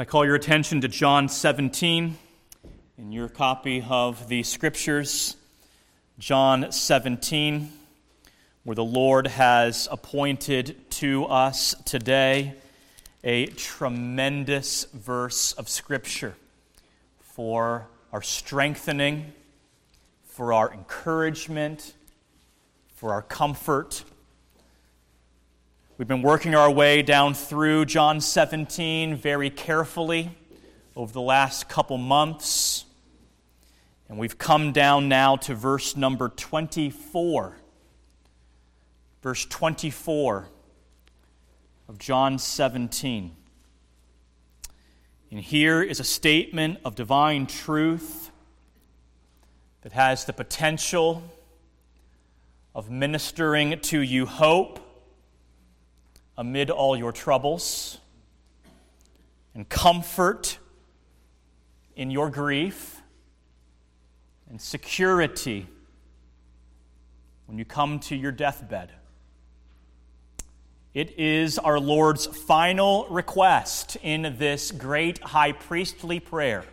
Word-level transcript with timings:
I 0.00 0.06
call 0.06 0.24
your 0.24 0.34
attention 0.34 0.80
to 0.80 0.88
John 0.88 1.28
17 1.28 2.16
in 2.96 3.12
your 3.12 3.28
copy 3.28 3.84
of 3.86 4.30
the 4.30 4.42
scriptures. 4.44 5.36
John 6.18 6.72
17, 6.72 7.70
where 8.64 8.74
the 8.74 8.82
Lord 8.82 9.26
has 9.26 9.88
appointed 9.92 10.90
to 10.92 11.26
us 11.26 11.74
today 11.84 12.54
a 13.24 13.44
tremendous 13.44 14.84
verse 14.94 15.52
of 15.52 15.68
scripture 15.68 16.34
for 17.20 17.86
our 18.10 18.22
strengthening, 18.22 19.34
for 20.24 20.54
our 20.54 20.72
encouragement, 20.72 21.92
for 22.94 23.12
our 23.12 23.20
comfort 23.20 24.04
We've 26.00 26.08
been 26.08 26.22
working 26.22 26.54
our 26.54 26.70
way 26.70 27.02
down 27.02 27.34
through 27.34 27.84
John 27.84 28.22
17 28.22 29.16
very 29.16 29.50
carefully 29.50 30.30
over 30.96 31.12
the 31.12 31.20
last 31.20 31.68
couple 31.68 31.98
months. 31.98 32.86
And 34.08 34.16
we've 34.16 34.38
come 34.38 34.72
down 34.72 35.10
now 35.10 35.36
to 35.36 35.54
verse 35.54 35.98
number 35.98 36.30
24. 36.30 37.54
Verse 39.22 39.44
24 39.44 40.48
of 41.86 41.98
John 41.98 42.38
17. 42.38 43.36
And 45.30 45.40
here 45.40 45.82
is 45.82 46.00
a 46.00 46.04
statement 46.04 46.78
of 46.82 46.94
divine 46.94 47.44
truth 47.46 48.30
that 49.82 49.92
has 49.92 50.24
the 50.24 50.32
potential 50.32 51.22
of 52.74 52.88
ministering 52.90 53.78
to 53.80 54.00
you 54.00 54.24
hope 54.24 54.86
amid 56.40 56.70
all 56.70 56.96
your 56.96 57.12
troubles 57.12 57.98
and 59.54 59.68
comfort 59.68 60.58
in 61.94 62.10
your 62.10 62.30
grief 62.30 63.02
and 64.48 64.58
security 64.58 65.66
when 67.44 67.58
you 67.58 67.64
come 67.66 67.98
to 67.98 68.16
your 68.16 68.32
deathbed. 68.32 68.90
It 70.94 71.18
is 71.18 71.58
our 71.58 71.78
Lord's 71.78 72.24
final 72.24 73.06
request 73.10 73.98
in 74.02 74.36
this 74.38 74.70
great 74.70 75.22
high 75.22 75.52
priestly 75.52 76.20
prayer. 76.20 76.64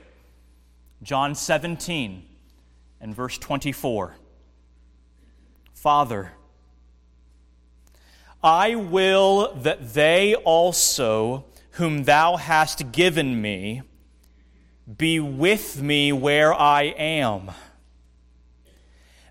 John 1.04 1.36
17 1.36 2.24
and 3.02 3.14
verse 3.14 3.38
24. 3.38 4.16
Father, 5.74 6.32
I 8.44 8.76
will 8.76 9.54
that 9.56 9.94
they 9.94 10.36
also, 10.36 11.46
whom 11.72 12.04
thou 12.04 12.36
hast 12.38 12.92
given 12.92 13.42
me, 13.42 13.82
be 14.98 15.20
with 15.20 15.82
me 15.82 16.14
where 16.14 16.54
I 16.54 16.84
am, 16.84 17.52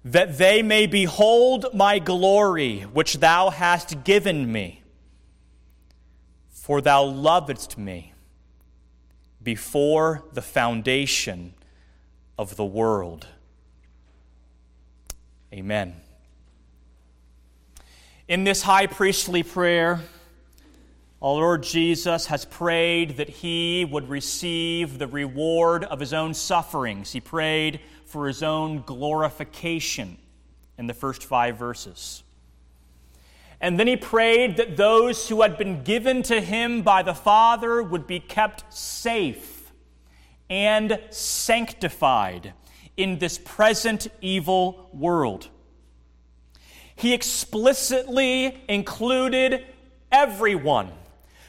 that 0.05 0.39
they 0.39 0.63
may 0.63 0.87
behold 0.87 1.67
my 1.73 1.99
glory 1.99 2.81
which 2.81 3.19
thou 3.19 3.51
hast 3.51 4.05
given 4.05 4.51
me. 4.53 4.83
For 6.51 6.81
thou 6.81 7.05
lovedst 7.05 7.79
me 7.79 8.13
before 9.43 10.25
the 10.33 10.43
foundation 10.43 11.55
of 12.37 12.57
the 12.57 12.65
world. 12.65 13.29
Amen. 15.53 15.95
In 18.29 18.43
this 18.43 18.63
high 18.63 18.89
priestly 18.89 19.45
prayer, 19.45 20.01
our 21.23 21.35
Lord 21.35 21.63
Jesus 21.63 22.27
has 22.27 22.45
prayed 22.45 23.19
that 23.19 23.29
he 23.29 23.85
would 23.85 24.09
receive 24.09 24.99
the 24.99 25.07
reward 25.07 25.85
of 25.85 26.01
his 26.01 26.13
own 26.13 26.35
sufferings. 26.35 27.13
He 27.13 27.21
prayed 27.21 27.79
for 28.05 28.27
his 28.27 28.43
own 28.43 28.83
glorification 28.83 30.19
in 30.77 30.89
the 30.89 30.93
first 30.93 31.23
five 31.23 31.57
verses. 31.57 32.25
And 33.61 33.79
then 33.79 33.87
he 33.87 33.97
prayed 33.97 34.57
that 34.57 34.77
those 34.77 35.29
who 35.29 35.43
had 35.43 35.57
been 35.57 35.85
given 35.85 36.25
to 36.25 36.41
him 36.41 36.83
by 36.83 37.05
the 37.05 37.15
Father 37.15 37.81
would 37.81 38.09
be 38.09 38.19
kept 38.19 38.75
safe 38.75 39.71
and 40.51 40.99
sanctified 41.11 42.55
in 42.97 43.21
this 43.21 43.39
present 43.39 44.09
evil 44.21 44.91
world 44.93 45.49
he 46.97 47.13
explicitly 47.13 48.59
included 48.69 49.65
everyone 50.11 50.91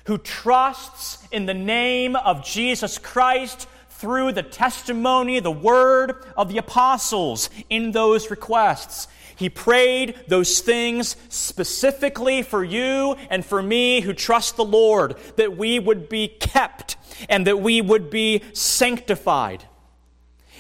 who 0.05 0.17
trusts 0.17 1.25
in 1.31 1.45
the 1.45 1.53
name 1.53 2.15
of 2.15 2.45
Jesus 2.45 2.97
Christ 2.97 3.67
through 3.89 4.33
the 4.33 4.43
testimony, 4.43 5.39
the 5.39 5.51
word 5.51 6.23
of 6.35 6.49
the 6.49 6.57
apostles 6.57 7.49
in 7.69 7.91
those 7.91 8.29
requests. 8.29 9.07
He 9.35 9.49
prayed 9.49 10.15
those 10.27 10.59
things 10.59 11.15
specifically 11.29 12.41
for 12.41 12.63
you 12.63 13.15
and 13.29 13.45
for 13.45 13.61
me 13.61 14.01
who 14.01 14.13
trust 14.13 14.55
the 14.55 14.65
Lord, 14.65 15.15
that 15.35 15.57
we 15.57 15.79
would 15.79 16.09
be 16.09 16.27
kept 16.27 16.97
and 17.29 17.47
that 17.47 17.59
we 17.59 17.81
would 17.81 18.09
be 18.09 18.43
sanctified. 18.53 19.63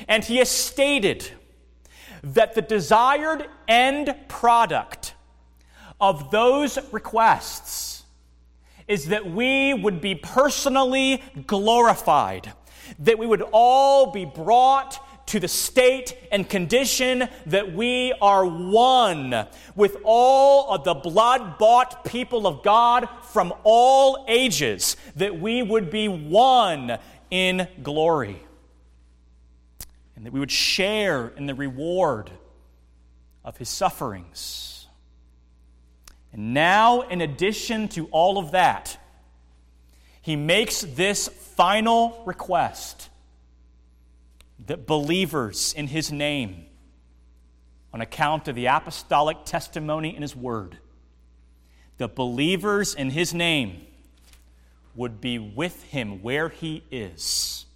And 0.07 0.23
he 0.23 0.37
has 0.37 0.49
stated 0.49 1.31
that 2.23 2.55
the 2.55 2.61
desired 2.61 3.47
end 3.67 4.15
product 4.27 5.13
of 5.99 6.31
those 6.31 6.77
requests 6.91 8.03
is 8.87 9.07
that 9.07 9.29
we 9.29 9.73
would 9.73 9.99
be 9.99 10.15
personally 10.15 11.21
glorified, 11.45 12.53
that 12.99 13.19
we 13.19 13.27
would 13.27 13.43
all 13.51 14.11
be 14.11 14.25
brought 14.25 15.03
to 15.27 15.39
the 15.41 15.47
state 15.47 16.17
and 16.31 16.49
condition 16.49 17.27
that 17.47 17.73
we 17.73 18.13
are 18.21 18.45
one 18.45 19.45
with 19.75 19.97
all 20.05 20.73
of 20.73 20.85
the 20.85 20.93
blood 20.93 21.57
bought 21.57 22.05
people 22.05 22.47
of 22.47 22.63
God 22.63 23.09
from 23.23 23.53
all 23.63 24.23
ages, 24.29 24.95
that 25.17 25.37
we 25.37 25.61
would 25.61 25.89
be 25.89 26.07
one 26.07 26.97
in 27.29 27.67
glory 27.83 28.41
and 30.17 30.25
that 30.25 30.33
we 30.33 30.39
would 30.39 30.51
share 30.51 31.27
in 31.27 31.45
the 31.45 31.53
reward 31.53 32.31
of 33.45 33.55
his 33.57 33.69
sufferings. 33.69 34.87
And 36.33 36.55
now, 36.55 37.01
in 37.01 37.21
addition 37.21 37.87
to 37.89 38.07
all 38.07 38.39
of 38.39 38.51
that, 38.51 38.97
he 40.23 40.35
makes 40.35 40.81
this 40.81 41.27
final 41.27 42.23
request 42.25 43.09
that 44.65 44.87
believers 44.87 45.71
in 45.73 45.85
his 45.85 46.11
name, 46.11 46.65
on 47.93 48.01
account 48.01 48.47
of 48.47 48.55
the 48.55 48.65
apostolic 48.65 49.45
testimony 49.45 50.15
in 50.15 50.23
his 50.23 50.35
word, 50.35 50.79
the 51.99 52.07
believers 52.07 52.95
in 52.95 53.11
his 53.11 53.35
name 53.35 53.85
would 54.95 55.21
be 55.21 55.37
with 55.37 55.83
him 55.83 56.23
where 56.23 56.49
he 56.49 56.83
is 56.89 57.67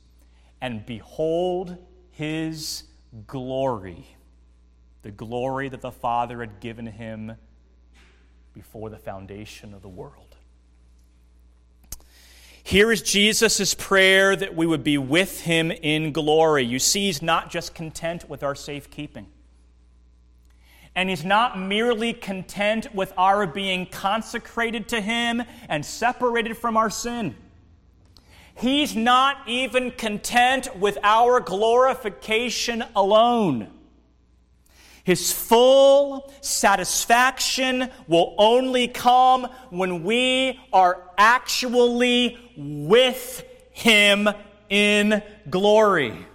and 0.59 0.87
behold 0.87 1.77
his 2.11 2.83
glory, 3.27 4.05
the 5.01 5.11
glory 5.11 5.69
that 5.69 5.81
the 5.81 5.91
Father 5.91 6.39
had 6.41 6.59
given 6.59 6.85
him 6.85 7.33
before 8.53 8.89
the 8.89 8.97
foundation 8.97 9.73
of 9.73 9.81
the 9.81 9.89
world. 9.89 10.35
Here 12.63 12.91
is 12.91 13.01
Jesus' 13.01 13.73
prayer 13.73 14.35
that 14.35 14.55
we 14.55 14.65
would 14.65 14.83
be 14.83 14.97
with 14.97 15.41
him 15.41 15.71
in 15.71 16.11
glory. 16.11 16.63
You 16.63 16.79
see, 16.79 17.07
he's 17.07 17.21
not 17.21 17.49
just 17.49 17.73
content 17.73 18.29
with 18.29 18.43
our 18.43 18.55
safekeeping. 18.55 19.27
And 20.93 21.09
he's 21.09 21.25
not 21.25 21.57
merely 21.57 22.13
content 22.13 22.93
with 22.93 23.13
our 23.17 23.47
being 23.47 23.85
consecrated 23.85 24.89
to 24.89 25.01
him 25.01 25.41
and 25.69 25.85
separated 25.85 26.57
from 26.57 26.77
our 26.77 26.89
sin. 26.89 27.35
He's 28.55 28.95
not 28.95 29.37
even 29.47 29.91
content 29.91 30.75
with 30.77 30.97
our 31.03 31.39
glorification 31.39 32.83
alone. 32.95 33.69
His 35.03 35.31
full 35.31 36.31
satisfaction 36.41 37.89
will 38.07 38.35
only 38.37 38.87
come 38.87 39.45
when 39.69 40.03
we 40.03 40.59
are 40.71 41.01
actually 41.17 42.37
with 42.55 43.43
Him 43.71 44.29
in 44.69 45.23
glory. 45.49 46.25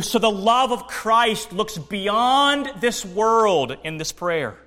So 0.00 0.18
the 0.18 0.30
love 0.30 0.72
of 0.72 0.88
Christ 0.88 1.52
looks 1.52 1.78
beyond 1.78 2.72
this 2.80 3.04
world 3.04 3.76
in 3.84 3.98
this 3.98 4.10
prayer 4.10 4.58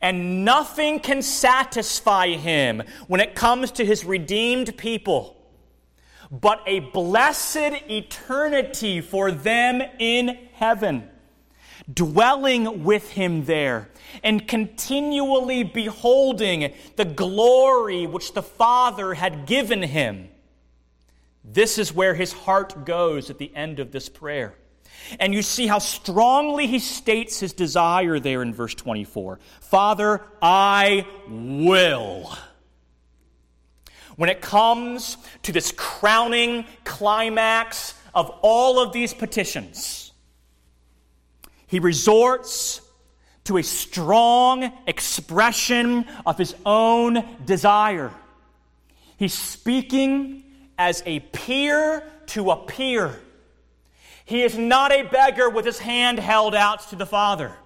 and 0.00 0.44
nothing 0.44 1.00
can 1.00 1.22
satisfy 1.22 2.28
him 2.28 2.82
when 3.08 3.20
it 3.20 3.34
comes 3.34 3.70
to 3.72 3.84
his 3.84 4.04
redeemed 4.04 4.76
people 4.76 5.38
but 6.30 6.62
a 6.66 6.80
blessed 6.80 7.72
eternity 7.88 9.00
for 9.00 9.32
them 9.32 9.82
in 9.98 10.38
heaven, 10.52 11.08
dwelling 11.92 12.84
with 12.84 13.10
him 13.10 13.44
there 13.46 13.88
and 14.22 14.46
continually 14.46 15.62
beholding 15.62 16.72
the 16.96 17.04
glory 17.04 18.06
which 18.06 18.34
the 18.34 18.42
Father 18.42 19.14
had 19.14 19.46
given 19.46 19.82
him 19.82 20.28
This 21.44 21.78
is 21.78 21.94
where 21.94 22.14
his 22.14 22.32
heart 22.32 22.84
goes 22.84 23.30
at 23.30 23.38
the 23.38 23.54
end 23.54 23.78
of 23.80 23.90
this 23.90 24.08
prayer. 24.10 24.54
And 25.18 25.32
you 25.32 25.42
see 25.42 25.66
how 25.66 25.78
strongly 25.78 26.66
he 26.66 26.78
states 26.78 27.40
his 27.40 27.52
desire 27.52 28.18
there 28.18 28.42
in 28.42 28.52
verse 28.52 28.74
24 28.74 29.38
Father, 29.60 30.22
I 30.42 31.06
will. 31.28 32.36
When 34.16 34.30
it 34.30 34.40
comes 34.40 35.16
to 35.42 35.52
this 35.52 35.72
crowning 35.76 36.66
climax 36.84 37.94
of 38.14 38.30
all 38.42 38.80
of 38.80 38.92
these 38.92 39.14
petitions, 39.14 40.12
he 41.68 41.78
resorts 41.78 42.80
to 43.44 43.58
a 43.58 43.62
strong 43.62 44.72
expression 44.86 46.04
of 46.26 46.36
his 46.36 46.54
own 46.66 47.24
desire. 47.44 48.12
He's 49.16 49.34
speaking 49.34 50.44
as 50.76 51.02
a 51.06 51.20
peer 51.20 52.02
to 52.26 52.50
a 52.50 52.56
peer. 52.56 53.18
He 54.28 54.42
is 54.42 54.58
not 54.58 54.92
a 54.92 55.04
beggar 55.04 55.48
with 55.48 55.64
his 55.64 55.78
hand 55.78 56.18
held 56.18 56.54
out 56.54 56.90
to 56.90 56.96
the 56.96 57.06
Father. 57.06 57.56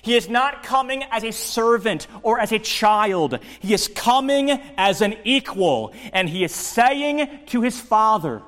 He 0.00 0.16
is 0.16 0.26
not 0.26 0.62
coming 0.62 1.02
as 1.10 1.22
a 1.22 1.32
servant 1.32 2.06
or 2.22 2.40
as 2.40 2.50
a 2.50 2.58
child. 2.58 3.38
He 3.60 3.74
is 3.74 3.86
coming 3.86 4.48
as 4.78 5.02
an 5.02 5.16
equal, 5.24 5.92
and 6.14 6.30
he 6.30 6.44
is 6.44 6.54
saying 6.54 7.28
to 7.48 7.60
his 7.60 7.78
Father, 7.78 8.40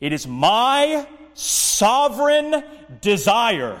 It 0.00 0.12
is 0.12 0.26
my 0.26 1.06
sovereign 1.34 2.64
desire, 3.00 3.80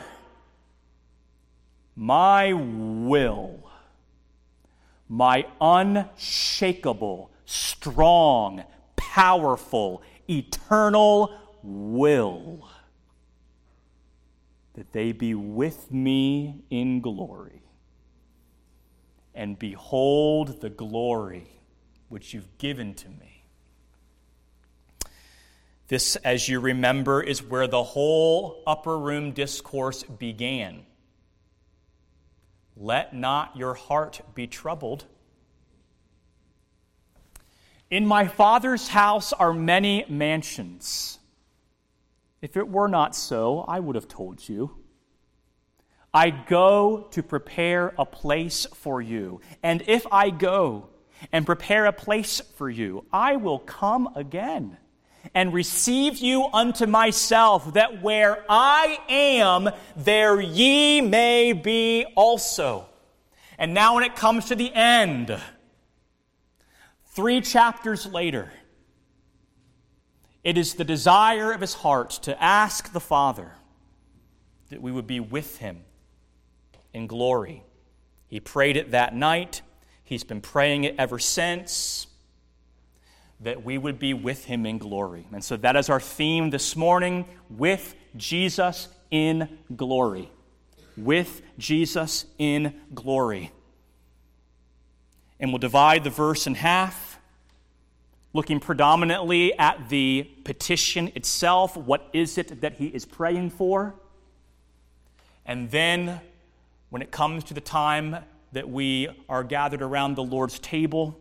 my 1.96 2.52
will, 2.52 3.58
my 5.08 5.46
unshakable, 5.60 7.32
strong, 7.44 8.62
powerful, 8.94 10.02
eternal 10.28 11.32
will 11.66 12.68
that 14.74 14.92
they 14.92 15.12
be 15.12 15.34
with 15.34 15.90
me 15.90 16.62
in 16.70 17.00
glory 17.00 17.62
and 19.34 19.58
behold 19.58 20.60
the 20.60 20.70
glory 20.70 21.48
which 22.08 22.32
you've 22.32 22.56
given 22.58 22.94
to 22.94 23.08
me. 23.08 23.44
This, 25.88 26.16
as 26.16 26.48
you 26.48 26.60
remember, 26.60 27.22
is 27.22 27.42
where 27.42 27.66
the 27.66 27.82
whole 27.82 28.62
upper 28.66 28.98
room 28.98 29.32
discourse 29.32 30.02
began. 30.02 30.84
Let 32.76 33.14
not 33.14 33.56
your 33.56 33.74
heart 33.74 34.20
be 34.34 34.46
troubled. 34.46 35.04
In 37.90 38.04
my 38.04 38.26
Father's 38.26 38.88
house 38.88 39.32
are 39.32 39.52
many 39.52 40.04
mansions. 40.08 41.18
If 42.46 42.56
it 42.56 42.68
were 42.68 42.86
not 42.86 43.16
so, 43.16 43.64
I 43.66 43.80
would 43.80 43.96
have 43.96 44.06
told 44.06 44.48
you. 44.48 44.76
I 46.14 46.30
go 46.30 47.08
to 47.10 47.20
prepare 47.20 47.92
a 47.98 48.06
place 48.06 48.66
for 48.72 49.02
you. 49.02 49.40
And 49.64 49.82
if 49.88 50.06
I 50.12 50.30
go 50.30 50.90
and 51.32 51.44
prepare 51.44 51.86
a 51.86 51.92
place 51.92 52.40
for 52.54 52.70
you, 52.70 53.04
I 53.12 53.34
will 53.34 53.58
come 53.58 54.10
again 54.14 54.76
and 55.34 55.52
receive 55.52 56.18
you 56.18 56.46
unto 56.52 56.86
myself, 56.86 57.74
that 57.74 58.00
where 58.00 58.44
I 58.48 58.96
am, 59.08 59.68
there 59.96 60.40
ye 60.40 61.00
may 61.00 61.52
be 61.52 62.06
also. 62.14 62.86
And 63.58 63.74
now, 63.74 63.96
when 63.96 64.04
it 64.04 64.14
comes 64.14 64.44
to 64.46 64.54
the 64.54 64.72
end, 64.72 65.36
three 67.06 67.40
chapters 67.40 68.06
later, 68.06 68.52
it 70.46 70.56
is 70.56 70.74
the 70.74 70.84
desire 70.84 71.50
of 71.50 71.60
his 71.60 71.74
heart 71.74 72.10
to 72.22 72.40
ask 72.40 72.92
the 72.92 73.00
Father 73.00 73.50
that 74.70 74.80
we 74.80 74.92
would 74.92 75.08
be 75.08 75.18
with 75.18 75.58
him 75.58 75.80
in 76.94 77.08
glory. 77.08 77.64
He 78.28 78.38
prayed 78.38 78.76
it 78.76 78.92
that 78.92 79.12
night. 79.12 79.62
He's 80.04 80.22
been 80.22 80.40
praying 80.40 80.84
it 80.84 80.94
ever 80.98 81.18
since 81.18 82.06
that 83.40 83.64
we 83.64 83.76
would 83.76 83.98
be 83.98 84.14
with 84.14 84.44
him 84.44 84.66
in 84.66 84.78
glory. 84.78 85.26
And 85.32 85.42
so 85.42 85.56
that 85.56 85.74
is 85.74 85.90
our 85.90 85.98
theme 85.98 86.50
this 86.50 86.76
morning 86.76 87.24
with 87.50 87.96
Jesus 88.16 88.86
in 89.10 89.48
glory. 89.74 90.30
With 90.96 91.42
Jesus 91.58 92.24
in 92.38 92.72
glory. 92.94 93.50
And 95.40 95.50
we'll 95.50 95.58
divide 95.58 96.04
the 96.04 96.10
verse 96.10 96.46
in 96.46 96.54
half 96.54 97.15
looking 98.36 98.60
predominantly 98.60 99.58
at 99.58 99.88
the 99.88 100.30
petition 100.44 101.10
itself. 101.16 101.76
What 101.76 102.08
is 102.12 102.36
it 102.38 102.60
that 102.60 102.74
he 102.74 102.86
is 102.86 103.06
praying 103.06 103.50
for? 103.50 103.94
And 105.46 105.70
then, 105.70 106.20
when 106.90 107.00
it 107.02 107.10
comes 107.10 107.44
to 107.44 107.54
the 107.54 107.60
time 107.60 108.16
that 108.52 108.68
we 108.68 109.08
are 109.28 109.42
gathered 109.42 109.80
around 109.80 110.14
the 110.16 110.22
Lord's 110.22 110.58
table, 110.58 111.18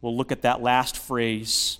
we'll 0.00 0.16
look 0.16 0.32
at 0.32 0.42
that 0.42 0.60
last 0.60 0.98
phrase, 0.98 1.78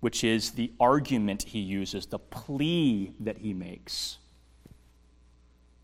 which 0.00 0.24
is 0.24 0.50
the 0.50 0.72
argument 0.80 1.44
he 1.44 1.60
uses, 1.60 2.06
the 2.06 2.18
plea 2.18 3.12
that 3.20 3.38
he 3.38 3.54
makes. 3.54 4.18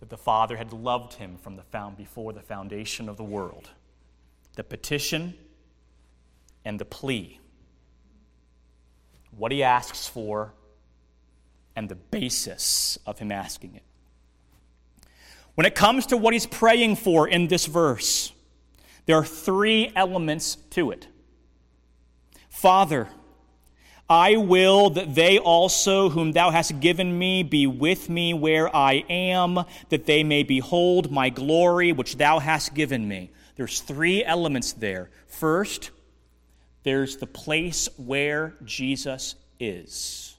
That 0.00 0.10
the 0.10 0.18
Father 0.18 0.56
had 0.56 0.72
loved 0.72 1.14
him 1.14 1.38
from 1.40 1.54
the 1.54 1.62
found 1.62 1.96
before 1.96 2.32
the 2.32 2.42
foundation 2.42 3.08
of 3.08 3.16
the 3.16 3.24
world. 3.24 3.70
The 4.56 4.64
petition 4.64 5.34
and 6.64 6.80
the 6.80 6.84
plea 6.84 7.38
what 9.36 9.52
he 9.52 9.62
asks 9.62 10.06
for, 10.06 10.54
and 11.76 11.88
the 11.88 11.94
basis 11.94 12.98
of 13.06 13.19
him 13.19 13.32
asking 13.32 13.75
it. 13.75 13.82
When 15.54 15.66
it 15.66 15.75
comes 15.75 16.06
to 16.06 16.16
what 16.16 16.32
he's 16.32 16.46
praying 16.46 16.96
for 16.96 17.28
in 17.28 17.48
this 17.48 17.66
verse, 17.66 18.32
there 19.06 19.16
are 19.16 19.25
three 19.25 19.92
elements 19.94 20.56
to 20.70 20.90
it. 20.90 21.08
Father, 22.48 23.08
I 24.08 24.36
will 24.36 24.90
that 24.90 25.14
they 25.14 25.38
also, 25.38 26.10
whom 26.10 26.32
thou 26.32 26.50
hast 26.50 26.81
given 26.81 27.19
me, 27.19 27.42
be 27.42 27.66
with 27.66 28.10
me 28.10 28.34
where 28.34 28.75
I 28.75 29.04
am, 29.08 29.64
that 29.88 30.06
they 30.06 30.22
may 30.22 30.42
behold 30.42 31.10
my 31.10 31.31
glory 31.31 31.92
which 31.92 32.16
thou 32.16 32.38
hast 32.38 32.75
given 32.75 33.06
me. 33.08 33.31
There's 33.56 33.81
three 33.81 34.25
elements 34.25 34.72
there. 34.72 35.10
First, 35.26 35.90
there's 36.84 37.16
the 37.16 37.26
place 37.26 37.88
where 37.96 38.54
Jesus 38.64 39.34
is. 39.58 40.36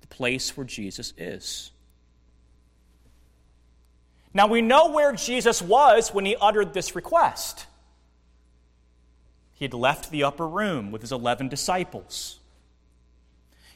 The 0.00 0.06
place 0.08 0.56
where 0.56 0.66
Jesus 0.66 1.12
is. 1.16 1.70
Now 4.34 4.46
we 4.46 4.62
know 4.62 4.90
where 4.90 5.12
Jesus 5.12 5.62
was 5.62 6.12
when 6.12 6.24
he 6.24 6.34
uttered 6.40 6.74
this 6.74 6.94
request. 6.94 7.66
He 9.54 9.64
had 9.64 9.74
left 9.74 10.10
the 10.10 10.24
upper 10.24 10.48
room 10.48 10.90
with 10.90 11.02
his 11.02 11.12
11 11.12 11.48
disciples. 11.48 12.38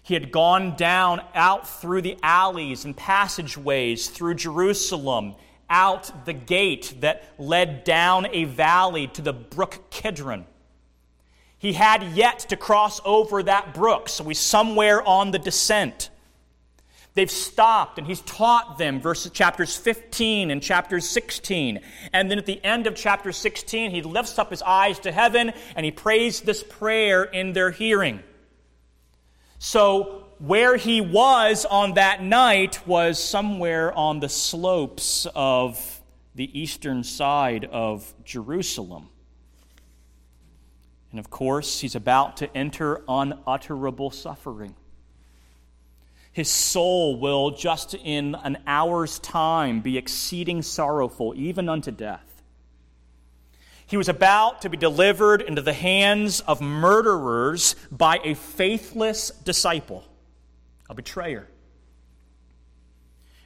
He 0.02 0.14
had 0.14 0.32
gone 0.32 0.76
down 0.76 1.20
out 1.34 1.68
through 1.68 2.02
the 2.02 2.16
alleys 2.22 2.84
and 2.84 2.96
passageways 2.96 4.08
through 4.08 4.34
Jerusalem, 4.34 5.34
out 5.68 6.24
the 6.24 6.32
gate 6.32 6.94
that 7.00 7.24
led 7.38 7.84
down 7.84 8.26
a 8.32 8.44
valley 8.44 9.06
to 9.08 9.22
the 9.22 9.32
brook 9.32 9.90
Kidron. 9.90 10.46
He 11.62 11.74
had 11.74 12.02
yet 12.14 12.40
to 12.48 12.56
cross 12.56 13.00
over 13.04 13.40
that 13.40 13.72
brook, 13.72 14.08
so 14.08 14.24
he's 14.24 14.40
somewhere 14.40 15.00
on 15.00 15.30
the 15.30 15.38
descent. 15.38 16.10
They've 17.14 17.30
stopped 17.30 17.98
and 17.98 18.06
he's 18.08 18.20
taught 18.22 18.78
them, 18.78 19.00
verses 19.00 19.30
chapters 19.30 19.76
15 19.76 20.50
and 20.50 20.60
chapter 20.60 20.98
16. 20.98 21.78
And 22.12 22.28
then 22.28 22.38
at 22.38 22.46
the 22.46 22.62
end 22.64 22.88
of 22.88 22.96
chapter 22.96 23.30
16, 23.30 23.92
he 23.92 24.02
lifts 24.02 24.40
up 24.40 24.50
his 24.50 24.60
eyes 24.60 24.98
to 25.00 25.12
heaven 25.12 25.52
and 25.76 25.84
he 25.84 25.92
prays 25.92 26.40
this 26.40 26.64
prayer 26.64 27.22
in 27.22 27.52
their 27.52 27.70
hearing. 27.70 28.24
So, 29.60 30.24
where 30.38 30.76
he 30.76 31.00
was 31.00 31.64
on 31.64 31.94
that 31.94 32.24
night 32.24 32.84
was 32.88 33.22
somewhere 33.22 33.96
on 33.96 34.18
the 34.18 34.28
slopes 34.28 35.28
of 35.36 36.00
the 36.34 36.60
eastern 36.60 37.04
side 37.04 37.66
of 37.66 38.12
Jerusalem. 38.24 39.10
And 41.12 41.20
of 41.20 41.30
course, 41.30 41.80
he's 41.80 41.94
about 41.94 42.38
to 42.38 42.56
enter 42.56 43.02
unutterable 43.06 44.10
suffering. 44.10 44.74
His 46.32 46.48
soul 46.48 47.20
will, 47.20 47.50
just 47.50 47.94
in 47.94 48.34
an 48.34 48.56
hour's 48.66 49.18
time, 49.18 49.82
be 49.82 49.98
exceeding 49.98 50.62
sorrowful, 50.62 51.34
even 51.36 51.68
unto 51.68 51.90
death. 51.90 52.42
He 53.86 53.98
was 53.98 54.08
about 54.08 54.62
to 54.62 54.70
be 54.70 54.78
delivered 54.78 55.42
into 55.42 55.60
the 55.60 55.74
hands 55.74 56.40
of 56.40 56.62
murderers 56.62 57.76
by 57.90 58.18
a 58.24 58.32
faithless 58.32 59.28
disciple, 59.44 60.02
a 60.88 60.94
betrayer. 60.94 61.46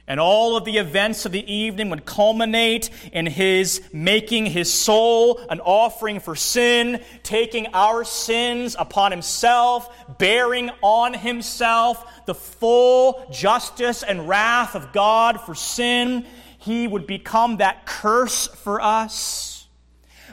And 0.09 0.21
all 0.21 0.55
of 0.55 0.63
the 0.63 0.77
events 0.77 1.25
of 1.25 1.33
the 1.33 1.53
evening 1.53 1.89
would 1.89 2.05
culminate 2.05 2.89
in 3.11 3.25
his 3.25 3.81
making 3.91 4.45
his 4.45 4.71
soul 4.71 5.41
an 5.49 5.59
offering 5.59 6.21
for 6.21 6.33
sin, 6.33 7.03
taking 7.23 7.67
our 7.73 8.05
sins 8.05 8.77
upon 8.79 9.11
himself, 9.11 9.93
bearing 10.17 10.69
on 10.81 11.13
himself 11.13 12.25
the 12.25 12.33
full 12.33 13.27
justice 13.31 14.01
and 14.01 14.29
wrath 14.29 14.75
of 14.75 14.93
God 14.93 15.41
for 15.41 15.53
sin. 15.53 16.25
He 16.57 16.87
would 16.87 17.05
become 17.05 17.57
that 17.57 17.85
curse 17.85 18.47
for 18.47 18.79
us. 18.79 19.67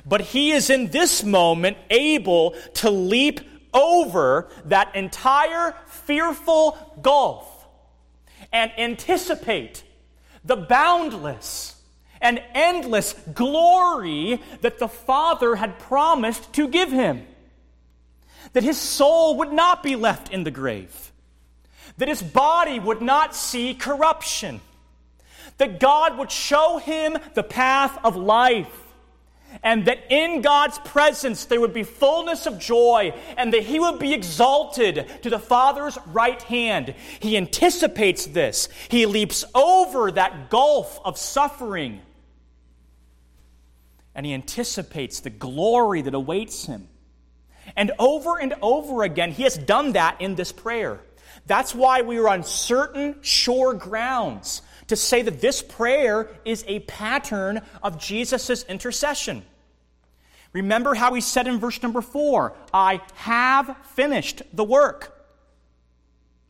But 0.07 0.21
he 0.21 0.53
is 0.53 0.71
in 0.71 0.91
this 0.91 1.25
moment 1.25 1.79
able 1.91 2.55
to 2.75 2.91
leap 2.91 3.41
over 3.73 4.49
that 4.67 4.95
entire 4.95 5.75
fearful 5.87 6.79
gulf 7.03 7.54
and 8.55 8.71
anticipate 8.79 9.83
the 10.45 10.57
boundless 10.57 11.75
and 12.21 12.41
endless 12.55 13.13
glory 13.35 14.41
that 14.63 14.79
the 14.79 14.89
Father 14.89 15.57
had 15.57 15.79
promised 15.81 16.53
to 16.55 16.69
give 16.69 16.91
him. 16.91 17.27
That 18.53 18.63
his 18.63 18.79
soul 18.79 19.39
would 19.39 19.53
not 19.53 19.83
be 19.83 19.97
left 19.97 20.33
in 20.33 20.45
the 20.45 20.53
grave, 20.53 21.13
that 21.99 22.09
his 22.09 22.23
body 22.23 22.79
would 22.79 23.03
not 23.03 23.35
see 23.35 23.75
corruption, 23.75 24.61
that 25.59 25.81
God 25.81 26.17
would 26.17 26.31
show 26.31 26.79
him 26.79 27.19
the 27.35 27.43
path 27.43 27.99
of 28.05 28.15
life 28.17 28.84
and 29.63 29.87
that 29.87 30.11
in 30.11 30.43
God's 30.43 30.79
presence 30.81 31.45
there 31.45 31.61
would 31.61 31.73
be 31.73 31.83
fullness 31.83 32.47
of 32.47 32.59
joy, 32.59 33.15
and 33.37 33.53
that 33.53 33.63
he 33.63 33.79
would 33.79 33.99
be 33.99 34.13
exalted 34.13 35.07
to 35.23 35.31
the 35.31 35.39
Father's 35.39 35.99
right 36.07 36.41
hand. 36.43 36.95
He 37.21 37.37
anticipates 37.37 38.27
this. 38.27 38.69
He 38.89 39.07
leaps 39.07 39.45
over 39.55 40.11
that 40.13 40.51
gulf 40.51 41.01
of 41.05 41.19
suffering, 41.19 42.01
and 44.15 44.27
he 44.27 44.35
anticipates 44.35 45.21
the 45.21 45.31
glory 45.31 46.03
that 46.03 46.15
awaits 46.15 46.67
him. 46.67 46.89
And 47.77 47.93
over 47.99 48.39
and 48.39 48.55
over 48.61 49.03
again, 49.03 49.33
he 49.33 49.45
has 49.45 49.57
done 49.57 49.93
that 49.93 50.21
in 50.21 50.35
this 50.35 50.53
prayer. 50.53 51.01
That's 51.47 51.75
why 51.75 52.03
we 52.03 52.19
are 52.19 52.29
on 52.29 52.43
certain 52.43 53.17
sure 53.23 53.75
grounds 53.75 54.63
to 54.89 54.97
say 54.97 55.23
that 55.23 55.41
this 55.41 55.63
prayer 55.63 56.29
is 56.45 56.65
a 56.67 56.81
pattern 56.81 57.63
of 57.83 57.99
Jesus' 57.99 58.65
intercession. 58.65 59.45
Remember 60.53 60.95
how 60.95 61.15
he 61.15 61.21
said 61.21 61.47
in 61.47 61.59
verse 61.59 61.83
number 61.83 62.01
four, 62.01 62.55
I 62.73 63.01
have 63.15 63.77
finished 63.95 64.43
the 64.53 64.65
work. 64.65 65.11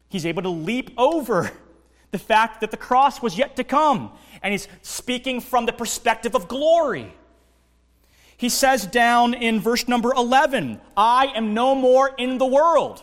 He's 0.09 0.26
able 0.26 0.43
to 0.43 0.50
leap 0.50 0.91
over 0.97 1.50
the 2.11 2.19
fact 2.19 2.61
that 2.61 2.71
the 2.71 2.76
cross 2.76 3.23
was 3.23 3.37
yet 3.37 3.57
to 3.57 3.64
come, 3.64 4.12
and 4.43 4.53
he's 4.53 4.69
speaking 4.83 5.41
from 5.41 5.67
the 5.67 5.73
perspective 5.73 6.35
of 6.35 6.49
glory. 6.49 7.12
He 8.37 8.49
says 8.49 8.87
down 8.87 9.33
in 9.33 9.61
verse 9.61 9.88
number 9.88 10.12
11, 10.12 10.81
I 10.97 11.26
am 11.35 11.55
no 11.55 11.75
more 11.75 12.11
in 12.19 12.38
the 12.38 12.47
world. 12.47 13.03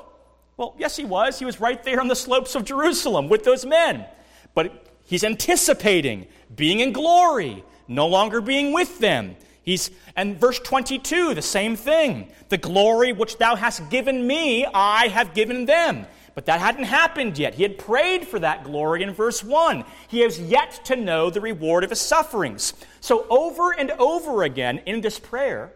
Well, 0.56 0.76
yes, 0.78 0.96
he 0.96 1.06
was. 1.06 1.40
He 1.40 1.46
was 1.46 1.60
right 1.60 1.82
there 1.84 2.00
on 2.00 2.08
the 2.08 2.16
slopes 2.16 2.54
of 2.54 2.64
Jerusalem 2.64 3.30
with 3.30 3.44
those 3.44 3.66
men. 3.66 4.06
But 4.54 4.91
He's 5.12 5.26
anticipating 5.26 6.28
being 6.56 6.80
in 6.80 6.94
glory, 6.94 7.66
no 7.86 8.08
longer 8.08 8.40
being 8.40 8.72
with 8.72 9.00
them. 9.00 9.36
He's 9.62 9.92
and 10.16 10.40
verse 10.40 10.58
22, 10.60 11.34
the 11.34 11.42
same 11.42 11.76
thing. 11.76 12.32
The 12.48 12.58
glory 12.58 13.12
which 13.12 13.38
thou 13.38 13.58
hast 13.58 13.90
given 13.90 14.26
me, 14.26 14.66
I 14.74 15.10
have 15.10 15.34
given 15.34 15.66
them. 15.66 16.06
But 16.34 16.46
that 16.46 16.62
hadn't 16.62 16.86
happened 16.86 17.38
yet. 17.38 17.56
He 17.56 17.64
had 17.64 17.78
prayed 17.78 18.26
for 18.26 18.40
that 18.40 18.64
glory 18.64 19.04
in 19.04 19.12
verse 19.12 19.44
1. 19.44 19.84
He 20.08 20.22
has 20.22 20.40
yet 20.40 20.80
to 20.86 20.96
know 20.96 21.30
the 21.30 21.42
reward 21.42 21.84
of 21.84 21.90
his 21.90 22.00
sufferings. 22.00 22.74
So, 23.02 23.28
over 23.30 23.78
and 23.78 23.92
over 23.92 24.44
again 24.44 24.78
in 24.86 25.02
this 25.02 25.20
prayer, 25.20 25.74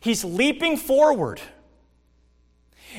he's 0.00 0.24
leaping 0.24 0.78
forward. 0.78 1.42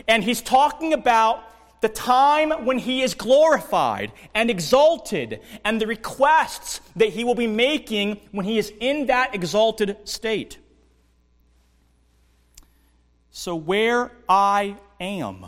And 0.08 0.24
he's 0.24 0.40
talking 0.40 0.94
about 0.94 1.44
the 1.82 1.90
time 1.90 2.66
when 2.66 2.80
he 2.80 3.02
is 3.02 3.14
glorified 3.14 4.12
and 4.34 4.50
exalted, 4.50 5.42
and 5.64 5.80
the 5.80 5.88
requests 5.88 6.82
that 6.96 7.10
he 7.10 7.24
will 7.24 7.36
be 7.36 7.48
making 7.48 8.20
when 8.32 8.46
he 8.46 8.58
is 8.58 8.72
in 8.80 9.08
that 9.08 9.36
exalted 9.36 9.98
state. 10.06 10.58
So, 13.30 13.56
where 13.56 14.12
I 14.28 14.78
am 15.00 15.46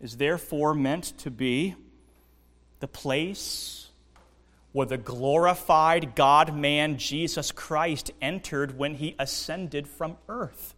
is 0.00 0.16
therefore 0.16 0.74
meant 0.74 1.16
to 1.18 1.30
be 1.30 1.76
the 2.80 2.88
place 2.88 3.88
where 4.72 4.86
the 4.86 4.96
glorified 4.96 6.14
God 6.14 6.54
man 6.56 6.96
Jesus 6.96 7.52
Christ 7.52 8.10
entered 8.20 8.78
when 8.78 8.94
he 8.94 9.14
ascended 9.18 9.86
from 9.86 10.16
earth, 10.28 10.74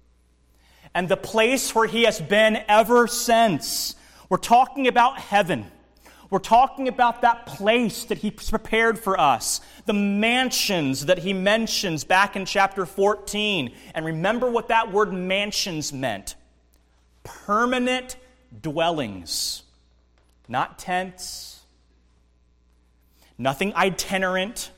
and 0.95 1.09
the 1.09 1.17
place 1.17 1.75
where 1.75 1.87
he 1.87 2.03
has 2.03 2.21
been 2.21 2.63
ever 2.69 3.07
since 3.07 3.95
we're 4.29 4.39
talking 4.39 4.89
about 4.89 5.19
heaven. 5.19 5.71
We're 6.33 6.39
talking 6.39 6.89
about 6.89 7.21
that 7.21 7.45
place 7.45 8.05
that 8.05 8.17
He's 8.17 8.49
prepared 8.49 8.99
for 8.99 9.21
us, 9.21 9.61
the 9.85 9.93
mansions 9.93 11.05
that 11.05 11.19
He 11.19 11.35
mentions 11.35 12.05
back 12.05 12.37
in 12.37 12.47
chapter 12.47 12.87
14. 12.87 13.71
And 13.95 14.07
remember 14.07 14.51
what 14.51 14.69
that 14.69 14.91
word 14.91 15.13
mansions 15.13 15.93
meant 15.93 16.37
permanent 17.23 18.17
dwellings, 18.63 19.63
not 20.49 20.79
tents, 20.79 21.61
nothing 23.37 23.75
itinerant, 23.75 24.71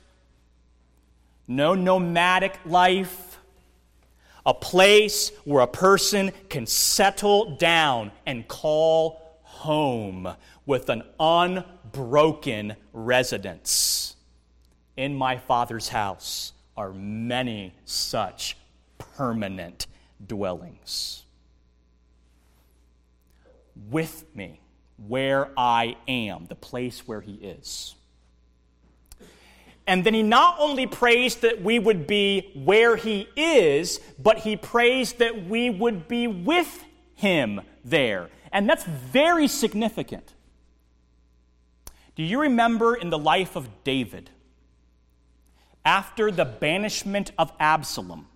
no 1.46 1.74
nomadic 1.74 2.58
life. 2.66 3.38
A 4.44 4.52
place 4.52 5.30
where 5.44 5.62
a 5.62 5.66
person 5.66 6.32
can 6.50 6.66
settle 6.66 7.56
down 7.56 8.10
and 8.26 8.46
call 8.46 9.23
home 9.64 10.28
with 10.66 10.90
an 10.90 11.02
unbroken 11.18 12.76
residence. 12.92 14.14
In 14.96 15.14
my 15.14 15.38
Father's 15.38 15.88
house 15.88 16.52
are 16.76 16.92
many 16.92 17.74
such 17.86 18.56
permanent 18.98 19.86
dwellings. 20.24 21.24
With 23.90 24.24
me, 24.34 24.60
where 25.08 25.50
I 25.56 25.96
am, 26.06 26.46
the 26.46 26.54
place 26.54 27.08
where 27.08 27.22
He 27.22 27.34
is. 27.34 27.94
And 29.86 30.04
then 30.04 30.14
he 30.14 30.22
not 30.22 30.56
only 30.58 30.86
prays 30.86 31.36
that 31.36 31.62
we 31.62 31.78
would 31.78 32.06
be 32.06 32.50
where 32.54 32.96
he 32.96 33.28
is, 33.36 34.00
but 34.18 34.38
he 34.38 34.56
prays 34.56 35.12
that 35.14 35.46
we 35.46 35.68
would 35.68 36.08
be 36.08 36.26
with 36.26 36.84
him 37.14 37.60
there. 37.84 38.28
And 38.52 38.68
that's 38.68 38.84
very 38.84 39.48
significant. 39.48 40.34
Do 42.16 42.22
you 42.22 42.40
remember 42.40 42.94
in 42.94 43.10
the 43.10 43.18
life 43.18 43.56
of 43.56 43.68
David, 43.82 44.30
after 45.84 46.30
the 46.30 46.44
banishment 46.44 47.32
of 47.36 47.52
Absalom, 47.58 48.28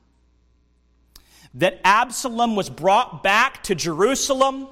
that 1.55 1.81
Absalom 1.85 2.57
was 2.57 2.69
brought 2.69 3.23
back 3.23 3.63
to 3.65 3.75
Jerusalem 3.75 4.69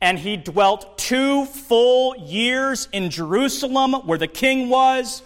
and 0.00 0.18
he 0.18 0.36
dwelt 0.36 0.98
two 0.98 1.46
full 1.46 2.16
years 2.16 2.88
in 2.92 3.10
Jerusalem 3.10 3.94
where 4.06 4.18
the 4.18 4.26
king 4.26 4.68
was, 4.68 5.22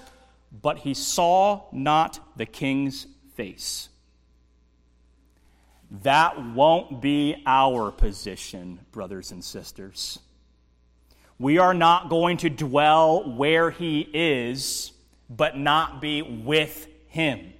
but 0.62 0.78
he 0.78 0.94
saw 0.94 1.62
not 1.72 2.20
the 2.36 2.46
king's 2.46 3.06
face. 3.34 3.88
That 5.90 6.44
won't 6.54 7.00
be 7.00 7.42
our 7.46 7.90
position, 7.90 8.80
brothers 8.92 9.30
and 9.30 9.42
sisters. 9.42 10.18
We 11.38 11.58
are 11.58 11.74
not 11.74 12.10
going 12.10 12.38
to 12.38 12.50
dwell 12.50 13.36
where 13.36 13.70
He 13.70 14.00
is, 14.12 14.92
but 15.30 15.56
not 15.56 16.00
be 16.00 16.20
with 16.20 16.88
Him. 17.08 17.54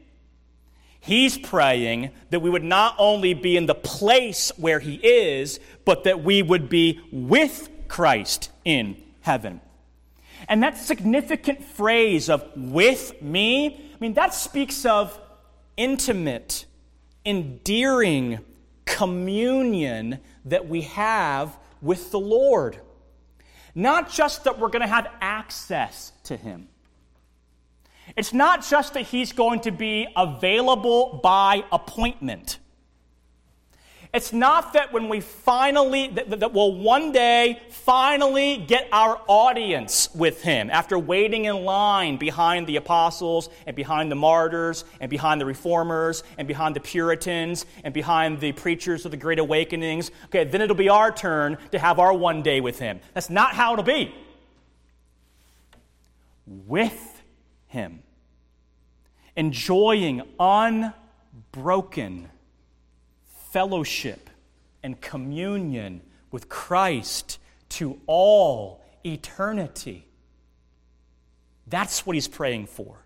He's 1.01 1.39
praying 1.39 2.11
that 2.31 2.41
we 2.41 2.51
would 2.51 2.65
not 2.65 2.95
only 2.99 3.33
be 3.33 3.57
in 3.57 3.67
the 3.67 3.75
place 3.75 4.53
where 4.59 4.81
He 4.81 4.97
is, 4.97 5.59
but 5.85 6.05
that 6.05 6.23
we 6.23 6.43
would 6.43 6.69
be 6.69 7.01
with 7.11 7.71
Christ 7.89 8.51
in 8.65 8.97
heaven. 9.21 9.63
And 10.49 10.63
that 10.63 10.77
significant 10.77 11.65
phrase 11.65 12.29
of 12.29 12.45
with 12.57 13.21
me, 13.23 13.69
I 13.69 13.97
mean, 14.01 14.15
that 14.15 14.35
speaks 14.35 14.85
of 14.85 15.19
intimate 15.77 16.67
endearing 17.25 18.41
communion 18.85 20.19
that 20.45 20.69
we 20.69 20.83
have 20.83 21.57
with 21.81 22.11
the 22.11 22.19
Lord. 22.19 22.81
Not 23.75 24.11
just 24.11 24.45
that 24.45 24.59
we're 24.59 24.69
going 24.69 24.83
to 24.83 24.89
have 24.89 25.09
access 25.21 26.13
to 26.25 26.37
Him. 26.37 26.69
It's 28.17 28.33
not 28.33 28.67
just 28.67 28.95
that 28.95 29.03
He's 29.03 29.33
going 29.33 29.61
to 29.61 29.71
be 29.71 30.09
available 30.17 31.21
by 31.23 31.65
appointment. 31.71 32.59
It's 34.13 34.33
not 34.33 34.73
that 34.73 34.93
when 34.93 35.11
we 35.11 35.21
finally, 35.21 36.09
that, 36.09 36.41
that, 36.41 36.53
we'll 36.55 36.75
one 36.75 37.13
day 37.13 37.61
finally 37.69 38.57
get 38.57 38.89
our 38.91 39.21
audience 39.27 40.09
with 40.15 40.43
him 40.43 40.71
after 40.71 40.99
waiting 40.99 41.45
in 41.45 41.65
line 41.65 42.17
behind 42.17 42.67
the 42.67 42.77
apostles 42.77 43.51
and 43.67 43.77
behind 43.77 44.11
the 44.11 44.17
martyrs 44.17 44.87
and 45.01 45.11
behind 45.11 45.43
the 45.43 45.45
reformers 45.45 46.25
and 46.39 46.49
behind 46.49 46.75
the 46.75 46.81
Puritans 46.81 47.67
and 47.85 47.93
behind 47.93 48.41
the 48.41 48.53
preachers 48.53 49.05
of 49.05 49.11
the 49.11 49.17
Great 49.19 49.39
Awakenings. 49.39 50.11
Okay, 50.27 50.45
then 50.45 50.63
it'll 50.63 50.75
be 50.75 50.89
our 50.89 51.13
turn 51.13 51.59
to 51.73 51.79
have 51.79 51.99
our 51.99 52.15
one 52.15 52.43
day 52.43 52.63
with 52.63 52.79
him. 52.79 53.01
That's 53.13 53.29
not 53.29 53.53
how 53.53 53.75
it'll 53.75 53.85
be. 53.85 54.15
With 56.47 57.23
him, 57.67 58.03
enjoying 59.37 60.23
unbroken 60.41 62.31
fellowship 63.51 64.31
and 64.83 65.01
communion 65.01 66.01
with 66.31 66.49
Christ 66.49 67.39
to 67.71 68.01
all 68.07 68.85
eternity. 69.05 70.07
That's 71.67 72.07
what 72.07 72.15
he's 72.15 72.29
praying 72.29 72.67
for. 72.67 73.05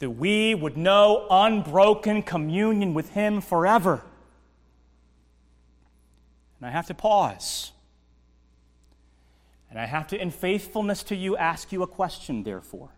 That 0.00 0.10
we 0.10 0.54
would 0.54 0.76
know 0.76 1.26
unbroken 1.30 2.22
communion 2.22 2.94
with 2.94 3.10
him 3.10 3.40
forever. 3.40 4.02
And 6.58 6.66
I 6.66 6.70
have 6.70 6.86
to 6.86 6.94
pause. 6.94 7.72
And 9.70 9.78
I 9.78 9.86
have 9.86 10.06
to, 10.08 10.20
in 10.20 10.30
faithfulness 10.30 11.02
to 11.04 11.16
you, 11.16 11.36
ask 11.36 11.72
you 11.72 11.82
a 11.82 11.86
question, 11.86 12.42
therefore. 12.42 12.90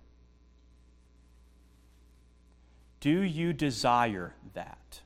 Do 3.01 3.21
you 3.21 3.53
desire 3.53 4.35
that? 4.55 5.01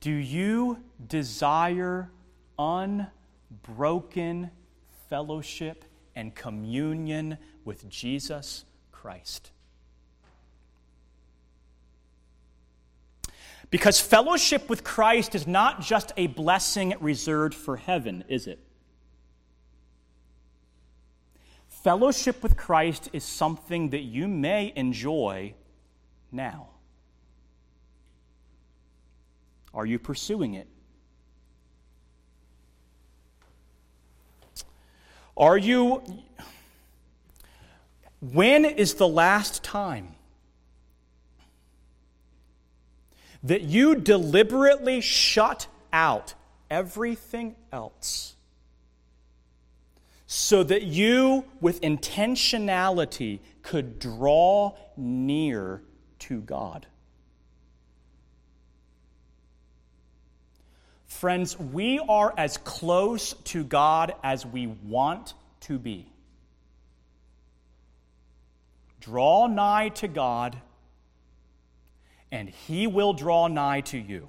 Do 0.00 0.12
you 0.12 0.78
desire 1.06 2.10
unbroken 2.58 4.50
fellowship 5.08 5.84
and 6.14 6.34
communion 6.34 7.38
with 7.64 7.88
Jesus 7.88 8.64
Christ? 8.92 9.50
Because 13.70 14.00
fellowship 14.00 14.68
with 14.70 14.84
Christ 14.84 15.34
is 15.34 15.46
not 15.46 15.80
just 15.80 16.12
a 16.16 16.28
blessing 16.28 16.94
reserved 17.00 17.54
for 17.54 17.76
heaven, 17.76 18.24
is 18.28 18.46
it? 18.46 18.60
Fellowship 21.68 22.42
with 22.42 22.56
Christ 22.56 23.10
is 23.12 23.24
something 23.24 23.90
that 23.90 24.02
you 24.02 24.28
may 24.28 24.72
enjoy 24.76 25.54
now. 26.32 26.68
Are 29.76 29.84
you 29.84 29.98
pursuing 29.98 30.54
it? 30.54 30.66
Are 35.36 35.58
you. 35.58 36.02
When 38.20 38.64
is 38.64 38.94
the 38.94 39.06
last 39.06 39.62
time 39.62 40.14
that 43.42 43.60
you 43.60 43.96
deliberately 43.96 45.02
shut 45.02 45.66
out 45.92 46.32
everything 46.70 47.54
else 47.70 48.34
so 50.26 50.62
that 50.62 50.84
you, 50.84 51.44
with 51.60 51.82
intentionality, 51.82 53.40
could 53.62 53.98
draw 53.98 54.74
near 54.96 55.82
to 56.20 56.40
God? 56.40 56.86
Friends, 61.16 61.58
we 61.58 61.98
are 61.98 62.34
as 62.36 62.58
close 62.58 63.32
to 63.44 63.64
God 63.64 64.12
as 64.22 64.44
we 64.44 64.66
want 64.66 65.32
to 65.60 65.78
be. 65.78 66.12
Draw 69.00 69.46
nigh 69.46 69.88
to 70.00 70.08
God, 70.08 70.58
and 72.30 72.50
He 72.50 72.86
will 72.86 73.14
draw 73.14 73.46
nigh 73.48 73.80
to 73.80 73.98
you. 73.98 74.28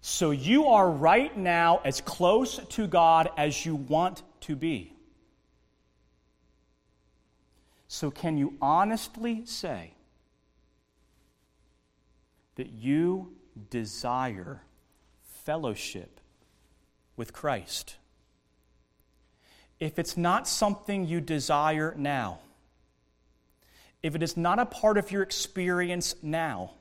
So 0.00 0.30
you 0.30 0.68
are 0.68 0.90
right 0.90 1.36
now 1.36 1.82
as 1.84 2.00
close 2.00 2.58
to 2.70 2.86
God 2.86 3.28
as 3.36 3.66
you 3.66 3.74
want 3.74 4.22
to 4.40 4.56
be. 4.56 4.94
So, 7.88 8.10
can 8.10 8.38
you 8.38 8.54
honestly 8.62 9.44
say 9.44 9.92
that 12.54 12.70
you 12.70 13.34
desire 13.70 14.62
fellowship 15.44 16.20
with 17.16 17.32
Christ. 17.32 17.96
If 19.80 19.98
it's 19.98 20.16
not 20.16 20.48
something 20.48 21.06
you 21.06 21.20
desire 21.20 21.94
now, 21.96 22.40
if 24.02 24.14
it 24.14 24.22
is 24.22 24.36
not 24.36 24.58
a 24.58 24.66
part 24.66 24.98
of 24.98 25.10
your 25.10 25.22
experience 25.22 26.14
now, 26.22 26.72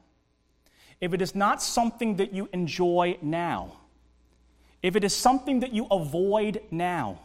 if 1.00 1.14
it 1.14 1.22
is 1.22 1.36
not 1.36 1.62
something 1.62 2.16
that 2.18 2.34
you 2.34 2.50
enjoy 2.54 3.18
now, 3.22 3.78
if 4.82 4.96
it 4.96 5.04
is 5.04 5.16
something 5.16 5.62
that 5.62 5.74
you 5.74 5.86
avoid 5.90 6.62
now, 6.72 7.20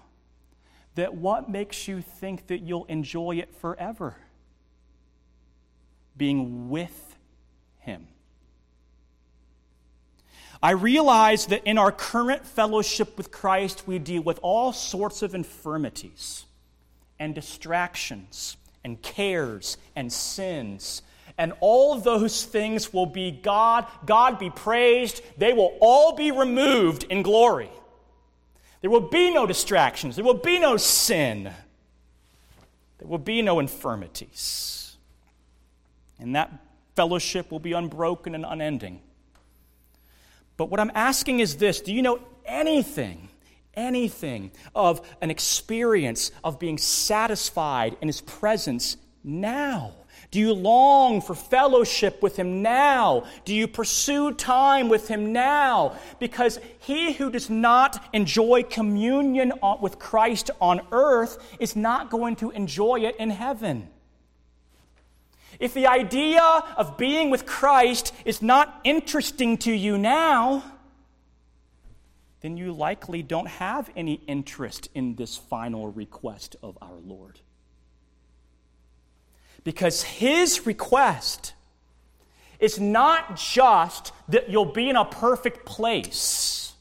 that 0.95 1.15
what 1.15 1.49
makes 1.49 1.89
you 1.89 2.03
think 2.03 2.49
that 2.49 2.61
you'll 2.61 2.85
enjoy 2.85 3.37
it 3.37 3.55
forever? 3.57 4.17
Being 6.17 6.69
with 6.69 7.17
Him. 7.79 8.09
I 10.63 10.71
realize 10.73 11.47
that 11.47 11.65
in 11.65 11.77
our 11.77 11.91
current 11.91 12.47
fellowship 12.47 13.17
with 13.17 13.33
Christ, 13.33 13.85
we 13.87 13.99
deal 13.99 14.23
with 14.23 14.39
all 14.43 14.73
sorts 14.73 15.23
of 15.23 15.35
infirmities 15.35 16.45
and 17.19 17.35
distractions 17.35 18.57
and 18.85 19.01
cares 19.03 19.77
and 19.97 20.13
sins. 20.13 21.03
And 21.37 21.53
all 21.61 21.99
those 21.99 22.45
things 22.45 22.93
will 22.93 23.07
be 23.07 23.33
God, 23.33 23.87
God 24.07 24.39
be 24.39 24.51
praised. 24.51 25.23
They 25.37 25.53
will 25.53 25.77
all 25.81 26.15
be 26.15 26.31
removed 26.31 27.05
in 27.05 27.23
glory. 27.23 27.71
There 28.83 28.91
will 28.91 29.09
be 29.09 29.33
no 29.33 29.47
distractions. 29.47 30.15
There 30.15 30.25
will 30.25 30.35
be 30.35 30.61
no 30.61 30.77
sin. 30.77 31.45
There 32.99 33.09
will 33.09 33.19
be 33.19 33.43
no 33.43 33.59
infirmities. 33.59 34.97
And 36.21 36.37
that 36.37 36.53
fellowship 36.95 37.51
will 37.51 37.59
be 37.59 37.73
unbroken 37.73 38.35
and 38.35 38.45
unending. 38.45 39.01
But 40.63 40.71
what 40.71 40.79
I'm 40.79 40.93
asking 40.95 41.41
is 41.41 41.57
this 41.57 41.81
do 41.81 41.93
you 41.93 42.03
know 42.03 42.21
anything, 42.45 43.29
anything 43.75 44.53
of 44.77 45.05
an 45.21 45.29
experience 45.29 46.31
of 46.45 46.61
being 46.61 46.79
satisfied 46.79 47.97
in 48.01 48.07
His 48.07 48.21
presence 48.21 48.97
now? 49.25 49.93
Do 50.31 50.39
you 50.39 50.53
long 50.53 51.21
for 51.21 51.35
fellowship 51.35 52.23
with 52.23 52.37
Him 52.37 52.63
now? 52.63 53.25
Do 53.45 53.53
you 53.53 53.67
pursue 53.67 54.35
time 54.35 54.89
with 54.89 55.09
Him 55.09 55.33
now? 55.33 55.97
Because 56.21 56.61
he 56.79 57.13
who 57.13 57.29
does 57.29 57.51
not 57.51 58.01
enjoy 58.13 58.63
communion 58.63 59.53
with 59.81 59.99
Christ 59.99 60.53
on 60.61 60.81
earth 60.93 61.57
is 61.59 61.75
not 61.75 62.09
going 62.09 62.37
to 62.37 62.53
enjoy 62.53 63.01
it 63.01 63.17
in 63.17 63.31
heaven. 63.31 63.89
If 65.63 65.75
the 65.75 65.87
idea 65.87 66.43
of 66.77 66.97
being 66.97 67.31
with 67.31 67.47
Christ 67.47 68.13
is 68.25 68.43
not 68.43 68.81
interesting 68.83 69.57
to 69.59 69.73
you 69.73 69.97
now, 69.97 70.65
then 72.41 72.57
you 72.57 72.73
likely 72.73 73.23
don't 73.23 73.47
have 73.47 73.89
any 73.95 74.15
interest 74.27 74.89
in 74.93 75.15
this 75.15 75.37
final 75.37 75.87
request 75.87 76.57
of 76.65 76.77
our 76.83 76.97
Lord. 76.97 77.39
Because 79.63 80.03
his 80.03 80.67
request 80.67 81.55
is 82.59 82.81
not 82.81 83.37
just 83.37 84.11
that 84.31 84.51
you'll 84.51 84.65
be 84.65 84.91
in 84.91 84.97
a 84.97 85.05
perfect 85.05 85.65
place, 85.65 86.73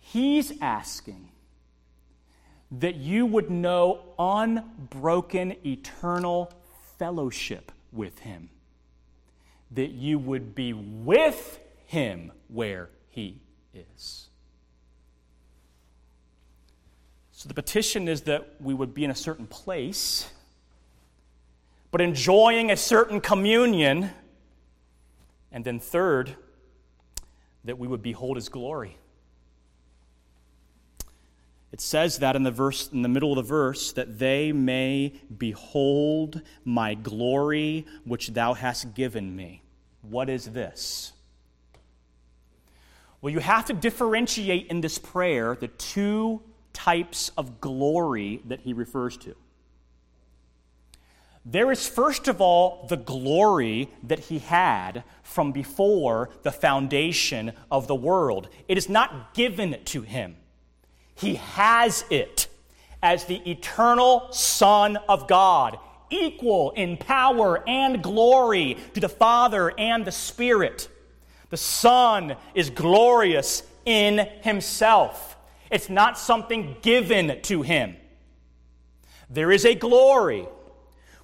he's 0.00 0.50
asking 0.62 1.28
that 2.70 2.94
you 2.94 3.26
would 3.26 3.50
know 3.50 4.00
unbroken 4.18 5.54
eternal 5.66 6.50
fellowship 7.02 7.72
with 7.90 8.20
Him, 8.20 8.48
that 9.72 9.90
you 9.90 10.20
would 10.20 10.54
be 10.54 10.72
with 10.72 11.58
Him 11.86 12.30
where 12.46 12.90
He 13.10 13.40
is. 13.74 14.28
So 17.32 17.48
the 17.48 17.54
petition 17.54 18.06
is 18.06 18.20
that 18.22 18.54
we 18.60 18.72
would 18.72 18.94
be 18.94 19.02
in 19.02 19.10
a 19.10 19.16
certain 19.16 19.48
place, 19.48 20.30
but 21.90 22.00
enjoying 22.00 22.70
a 22.70 22.76
certain 22.76 23.20
communion. 23.20 24.10
And 25.50 25.64
then, 25.64 25.80
third, 25.80 26.36
that 27.64 27.80
we 27.80 27.88
would 27.88 28.00
behold 28.00 28.36
His 28.36 28.48
glory. 28.48 28.96
It 31.72 31.80
says 31.80 32.18
that 32.18 32.36
in 32.36 32.42
the 32.42 32.50
verse 32.50 32.88
in 32.92 33.02
the 33.02 33.08
middle 33.08 33.32
of 33.32 33.36
the 33.36 33.48
verse 33.48 33.92
that 33.92 34.18
they 34.18 34.52
may 34.52 35.14
behold 35.36 36.42
my 36.64 36.94
glory 36.94 37.86
which 38.04 38.28
thou 38.28 38.52
hast 38.52 38.94
given 38.94 39.34
me. 39.34 39.62
What 40.02 40.28
is 40.28 40.46
this? 40.46 41.12
Well, 43.22 43.32
you 43.32 43.38
have 43.38 43.64
to 43.66 43.72
differentiate 43.72 44.66
in 44.66 44.80
this 44.80 44.98
prayer 44.98 45.56
the 45.58 45.68
two 45.68 46.42
types 46.72 47.30
of 47.38 47.60
glory 47.60 48.42
that 48.46 48.60
he 48.60 48.72
refers 48.72 49.16
to. 49.18 49.34
There 51.44 51.72
is, 51.72 51.88
first 51.88 52.28
of 52.28 52.40
all, 52.40 52.86
the 52.88 52.96
glory 52.96 53.90
that 54.04 54.20
he 54.20 54.38
had 54.38 55.02
from 55.22 55.52
before 55.52 56.30
the 56.42 56.52
foundation 56.52 57.52
of 57.70 57.88
the 57.88 57.94
world. 57.94 58.48
It 58.68 58.78
is 58.78 58.88
not 58.88 59.34
given 59.34 59.82
to 59.86 60.02
him, 60.02 60.36
he 61.14 61.36
has 61.36 62.04
it 62.10 62.48
as 63.02 63.24
the 63.24 63.50
eternal 63.50 64.28
Son 64.32 64.96
of 65.08 65.26
God, 65.26 65.78
equal 66.10 66.70
in 66.72 66.96
power 66.96 67.62
and 67.68 68.02
glory 68.02 68.76
to 68.94 69.00
the 69.00 69.08
Father 69.08 69.72
and 69.76 70.04
the 70.04 70.12
Spirit. 70.12 70.88
The 71.50 71.56
Son 71.56 72.36
is 72.54 72.70
glorious 72.70 73.62
in 73.84 74.28
himself, 74.42 75.36
it's 75.70 75.88
not 75.88 76.18
something 76.18 76.76
given 76.82 77.40
to 77.42 77.62
him. 77.62 77.96
There 79.28 79.50
is 79.50 79.64
a 79.64 79.74
glory 79.74 80.46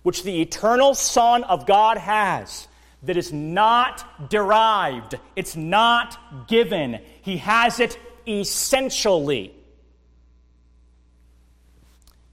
which 0.03 0.23
the 0.23 0.41
eternal 0.41 0.95
Son 0.95 1.45
of 1.45 1.67
God 1.67 1.99
has 1.99 2.67
that 3.03 3.17
is 3.17 3.33
not 3.33 4.31
derived, 4.31 5.17
it's 5.37 5.55
not 5.55 6.49
given. 6.49 7.01
He 7.23 7.37
has 7.37 7.79
it 7.79 7.99
essentially. 8.27 9.55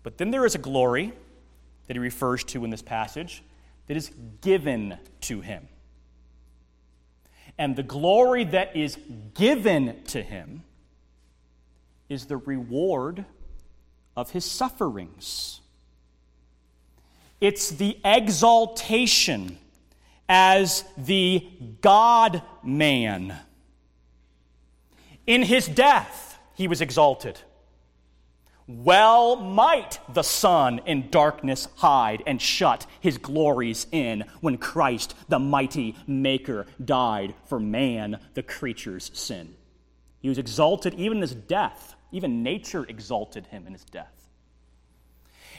But 0.05 0.19
then 0.19 0.29
there 0.29 0.45
is 0.45 0.53
a 0.53 0.59
glory 0.59 1.13
that 1.87 1.95
he 1.95 1.99
refers 1.99 2.43
to 2.43 2.63
in 2.63 2.69
this 2.69 2.83
passage 2.83 3.41
that 3.87 3.97
is 3.97 4.11
given 4.41 4.99
to 5.21 5.41
him. 5.41 5.67
And 7.57 7.75
the 7.75 7.81
glory 7.81 8.43
that 8.43 8.75
is 8.75 8.99
given 9.33 10.03
to 10.09 10.21
him 10.21 10.63
is 12.07 12.27
the 12.27 12.37
reward 12.37 13.25
of 14.15 14.29
his 14.29 14.45
sufferings. 14.45 15.61
It's 17.41 17.71
the 17.71 17.97
exaltation 18.05 19.57
as 20.29 20.83
the 20.97 21.47
God 21.81 22.43
man. 22.61 23.35
In 25.25 25.41
his 25.41 25.65
death, 25.67 26.37
he 26.53 26.67
was 26.67 26.79
exalted. 26.79 27.39
Well 28.67 29.35
might 29.35 29.99
the 30.11 30.23
sun 30.23 30.81
in 30.87 31.09
darkness 31.11 31.67
hide 31.75 32.23
and 32.25 32.41
shut 32.41 32.87
his 32.99 33.19
glories 33.19 33.85
in 33.91 34.23
when 34.41 34.57
Christ, 34.57 35.13
the 35.27 35.37
mighty 35.37 35.95
Maker, 36.07 36.65
died 36.83 37.35
for 37.45 37.59
man, 37.59 38.19
the 38.33 38.41
creature's 38.41 39.11
sin. 39.13 39.53
He 40.19 40.29
was 40.29 40.39
exalted 40.39 40.95
even 40.95 41.17
in 41.17 41.21
his 41.21 41.35
death. 41.35 41.95
Even 42.11 42.41
nature 42.41 42.85
exalted 42.87 43.45
him 43.47 43.67
in 43.67 43.73
his 43.73 43.85
death. 43.85 44.29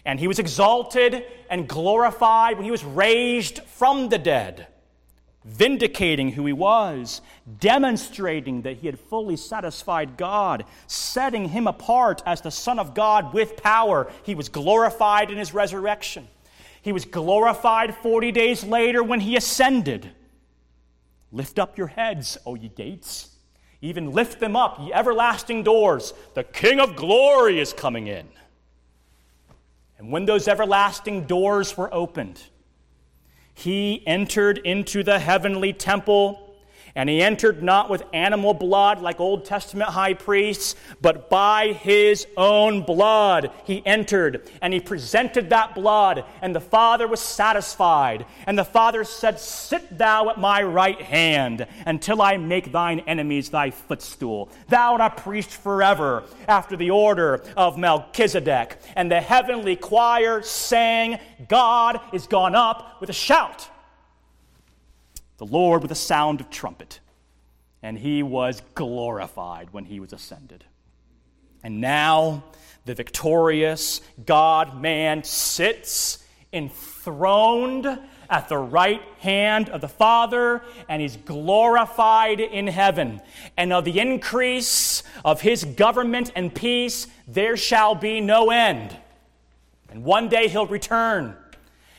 And 0.04 0.18
he 0.18 0.26
was 0.26 0.40
exalted 0.40 1.24
and 1.48 1.68
glorified 1.68 2.56
when 2.56 2.64
he 2.64 2.70
was 2.70 2.84
raised 2.84 3.60
from 3.64 4.08
the 4.08 4.18
dead, 4.18 4.66
vindicating 5.46 6.32
who 6.32 6.44
he 6.44 6.52
was, 6.52 7.20
demonstrating 7.60 8.62
that 8.62 8.78
he 8.78 8.86
had 8.86 8.98
fully 8.98 9.36
satisfied 9.36 10.16
God, 10.16 10.64
setting 10.88 11.48
him 11.48 11.66
apart 11.66 12.22
as 12.26 12.40
the 12.40 12.50
Son 12.50 12.78
of 12.78 12.94
God 12.94 13.32
with 13.32 13.56
power. 13.56 14.10
He 14.24 14.34
was 14.34 14.48
glorified 14.48 15.30
in 15.30 15.38
his 15.38 15.54
resurrection. 15.54 16.26
He 16.82 16.92
was 16.92 17.04
glorified 17.04 17.94
40 17.96 18.32
days 18.32 18.64
later 18.64 19.02
when 19.02 19.20
he 19.20 19.36
ascended. 19.36 20.10
Lift 21.30 21.58
up 21.58 21.78
your 21.78 21.88
heads, 21.88 22.38
O 22.44 22.54
ye 22.54 22.68
gates. 22.68 23.30
Even 23.80 24.12
lift 24.12 24.40
them 24.40 24.56
up, 24.56 24.80
ye 24.80 24.92
everlasting 24.92 25.62
doors. 25.62 26.12
The 26.34 26.44
King 26.44 26.80
of 26.80 26.96
glory 26.96 27.60
is 27.60 27.72
coming 27.72 28.08
in. 28.08 28.26
And 29.98 30.10
when 30.10 30.26
those 30.26 30.48
everlasting 30.48 31.24
doors 31.24 31.76
were 31.76 31.92
opened, 31.94 32.42
he 33.56 34.02
entered 34.06 34.58
into 34.58 35.02
the 35.02 35.18
heavenly 35.18 35.72
temple 35.72 36.45
and 36.96 37.10
he 37.10 37.20
entered 37.20 37.62
not 37.62 37.90
with 37.90 38.02
animal 38.14 38.54
blood 38.54 39.02
like 39.02 39.20
Old 39.20 39.44
Testament 39.44 39.90
high 39.90 40.14
priests, 40.14 40.74
but 41.02 41.28
by 41.28 41.74
his 41.74 42.26
own 42.38 42.82
blood 42.82 43.50
he 43.64 43.84
entered. 43.84 44.50
And 44.62 44.72
he 44.72 44.80
presented 44.80 45.50
that 45.50 45.74
blood, 45.74 46.24
and 46.40 46.56
the 46.56 46.60
Father 46.60 47.06
was 47.06 47.20
satisfied. 47.20 48.24
And 48.46 48.58
the 48.58 48.64
Father 48.64 49.04
said, 49.04 49.38
Sit 49.38 49.98
thou 49.98 50.30
at 50.30 50.40
my 50.40 50.62
right 50.62 51.00
hand 51.00 51.66
until 51.84 52.22
I 52.22 52.38
make 52.38 52.72
thine 52.72 53.00
enemies 53.00 53.50
thy 53.50 53.70
footstool. 53.70 54.48
Thou 54.68 54.94
art 54.94 55.00
a 55.02 55.20
priest 55.20 55.50
forever, 55.50 56.24
after 56.48 56.76
the 56.76 56.90
order 56.90 57.44
of 57.58 57.76
Melchizedek. 57.76 58.78
And 58.96 59.10
the 59.10 59.20
heavenly 59.20 59.76
choir 59.76 60.40
sang, 60.40 61.18
God 61.46 62.00
is 62.14 62.26
gone 62.26 62.54
up 62.54 63.02
with 63.02 63.10
a 63.10 63.14
shout 63.14 63.68
the 65.38 65.46
Lord 65.46 65.82
with 65.82 65.90
a 65.90 65.96
sound 65.96 66.40
of 66.40 66.50
trumpet, 66.50 67.00
and 67.82 67.98
he 67.98 68.22
was 68.22 68.62
glorified 68.74 69.72
when 69.72 69.84
he 69.84 70.00
was 70.00 70.12
ascended. 70.12 70.64
And 71.62 71.80
now 71.80 72.44
the 72.84 72.94
victorious 72.94 74.00
God 74.24 74.80
man 74.80 75.24
sits 75.24 76.24
enthroned 76.52 77.86
at 78.28 78.48
the 78.48 78.58
right 78.58 79.02
hand 79.18 79.68
of 79.68 79.80
the 79.80 79.88
Father, 79.88 80.62
and 80.88 81.02
he's 81.02 81.16
glorified 81.16 82.40
in 82.40 82.66
heaven. 82.66 83.20
And 83.56 83.72
of 83.72 83.84
the 83.84 84.00
increase 84.00 85.02
of 85.24 85.40
his 85.40 85.64
government 85.64 86.32
and 86.34 86.54
peace, 86.54 87.06
there 87.28 87.56
shall 87.56 87.94
be 87.94 88.20
no 88.20 88.50
end. 88.50 88.96
And 89.90 90.04
one 90.04 90.28
day 90.28 90.48
he'll 90.48 90.66
return, 90.66 91.36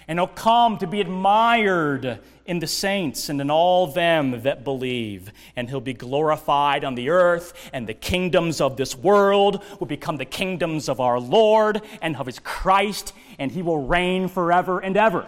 and 0.08 0.20
he'll 0.20 0.28
come 0.28 0.78
to 0.78 0.88
be 0.88 1.02
admired 1.02 2.20
in 2.46 2.60
the 2.60 2.68
saints 2.68 3.28
and 3.28 3.42
in 3.42 3.52
all 3.52 3.88
them 3.88 4.42
that 4.44 4.64
believe. 4.64 5.32
And 5.56 5.70
he'll 5.70 5.82
be 5.82 5.94
glorified 5.94 6.86
on 6.86 6.96
the 6.96 7.10
earth, 7.10 7.70
and 7.74 7.88
the 7.88 7.94
kingdoms 7.94 8.62
of 8.62 8.78
this 8.78 8.96
world 8.96 9.64
will 9.80 9.88
become 9.88 10.18
the 10.18 10.26
kingdoms 10.26 10.88
of 10.88 11.02
our 11.02 11.20
Lord 11.20 11.82
and 12.02 12.16
of 12.16 12.26
his 12.26 12.40
Christ, 12.40 13.14
and 13.38 13.52
he 13.52 13.62
will 13.62 13.86
reign 13.86 14.30
forever 14.30 14.80
and 14.80 14.96
ever. 14.96 15.26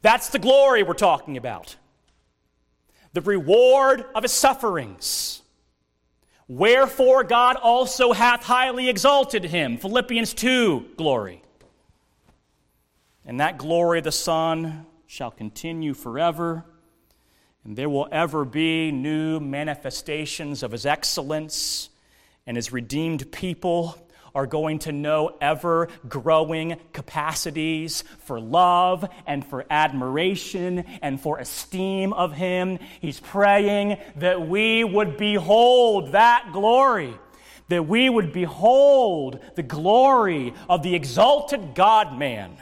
That's 0.00 0.30
the 0.30 0.38
glory 0.38 0.82
we're 0.82 0.94
talking 0.94 1.36
about. 1.36 1.76
The 3.12 3.20
reward 3.20 4.04
of 4.14 4.22
his 4.22 4.32
sufferings. 4.32 5.42
Wherefore 6.48 7.24
God 7.24 7.56
also 7.56 8.12
hath 8.12 8.44
highly 8.44 8.88
exalted 8.88 9.44
him. 9.44 9.78
Philippians 9.78 10.32
2 10.34 10.90
glory. 10.96 11.42
And 13.28 13.40
that 13.40 13.58
glory 13.58 13.98
of 13.98 14.04
the 14.04 14.12
Son 14.12 14.86
shall 15.08 15.32
continue 15.32 15.94
forever, 15.94 16.64
and 17.64 17.76
there 17.76 17.88
will 17.88 18.06
ever 18.12 18.44
be 18.44 18.92
new 18.92 19.40
manifestations 19.40 20.62
of 20.62 20.70
His 20.70 20.86
excellence, 20.86 21.88
and 22.46 22.56
His 22.56 22.72
redeemed 22.72 23.32
people 23.32 23.98
are 24.32 24.46
going 24.46 24.78
to 24.80 24.92
know 24.92 25.36
ever 25.40 25.88
growing 26.08 26.76
capacities 26.92 28.04
for 28.20 28.38
love 28.38 29.08
and 29.26 29.44
for 29.44 29.64
admiration 29.70 30.84
and 31.02 31.20
for 31.20 31.38
esteem 31.38 32.12
of 32.12 32.32
Him. 32.32 32.78
He's 33.00 33.18
praying 33.18 33.98
that 34.16 34.46
we 34.46 34.84
would 34.84 35.16
behold 35.16 36.12
that 36.12 36.50
glory, 36.52 37.18
that 37.70 37.88
we 37.88 38.08
would 38.08 38.32
behold 38.32 39.40
the 39.56 39.64
glory 39.64 40.54
of 40.68 40.84
the 40.84 40.94
exalted 40.94 41.74
God 41.74 42.16
man 42.16 42.56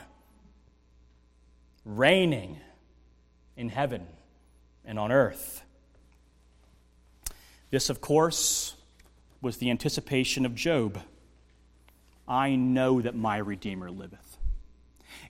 reigning 1.85 2.59
in 3.55 3.69
heaven 3.69 4.05
and 4.83 4.99
on 4.99 5.11
earth. 5.11 5.63
This, 7.69 7.89
of 7.89 8.01
course, 8.01 8.75
was 9.41 9.57
the 9.57 9.69
anticipation 9.69 10.45
of 10.45 10.55
Job. 10.55 10.99
I 12.27 12.55
know 12.55 13.01
that 13.01 13.15
my 13.15 13.37
Redeemer 13.37 13.91
liveth, 13.91 14.37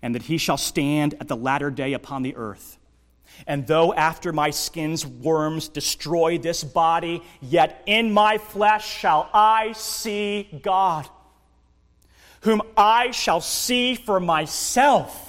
and 0.01 0.15
that 0.15 0.23
he 0.23 0.37
shall 0.37 0.57
stand 0.57 1.15
at 1.19 1.27
the 1.27 1.35
latter 1.35 1.69
day 1.69 1.93
upon 1.93 2.23
the 2.23 2.35
earth. 2.35 2.77
And 3.47 3.67
though 3.67 3.93
after 3.93 4.31
my 4.31 4.51
skin's 4.51 5.05
worms 5.05 5.67
destroy 5.67 6.37
this 6.37 6.63
body, 6.63 7.21
yet 7.41 7.83
in 7.85 8.13
my 8.13 8.37
flesh 8.37 8.87
shall 8.87 9.29
I 9.33 9.73
see 9.73 10.47
God, 10.61 11.09
whom 12.41 12.61
I 12.77 13.11
shall 13.11 13.41
see 13.41 13.95
for 13.95 14.19
myself 14.21 15.24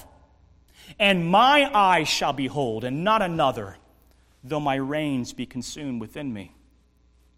and 0.99 1.29
my 1.29 1.71
eyes 1.73 2.09
shall 2.09 2.33
behold, 2.33 2.85
and 2.85 3.05
not 3.05 3.23
another, 3.23 3.77
though 4.43 4.61
my 4.61 4.77
reins 4.77 5.33
be 5.33 5.47
consumed 5.47 6.01
within 6.01 6.33
me. 6.33 6.55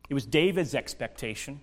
It 0.08 0.14
was 0.14 0.26
David's 0.26 0.74
expectation. 0.74 1.60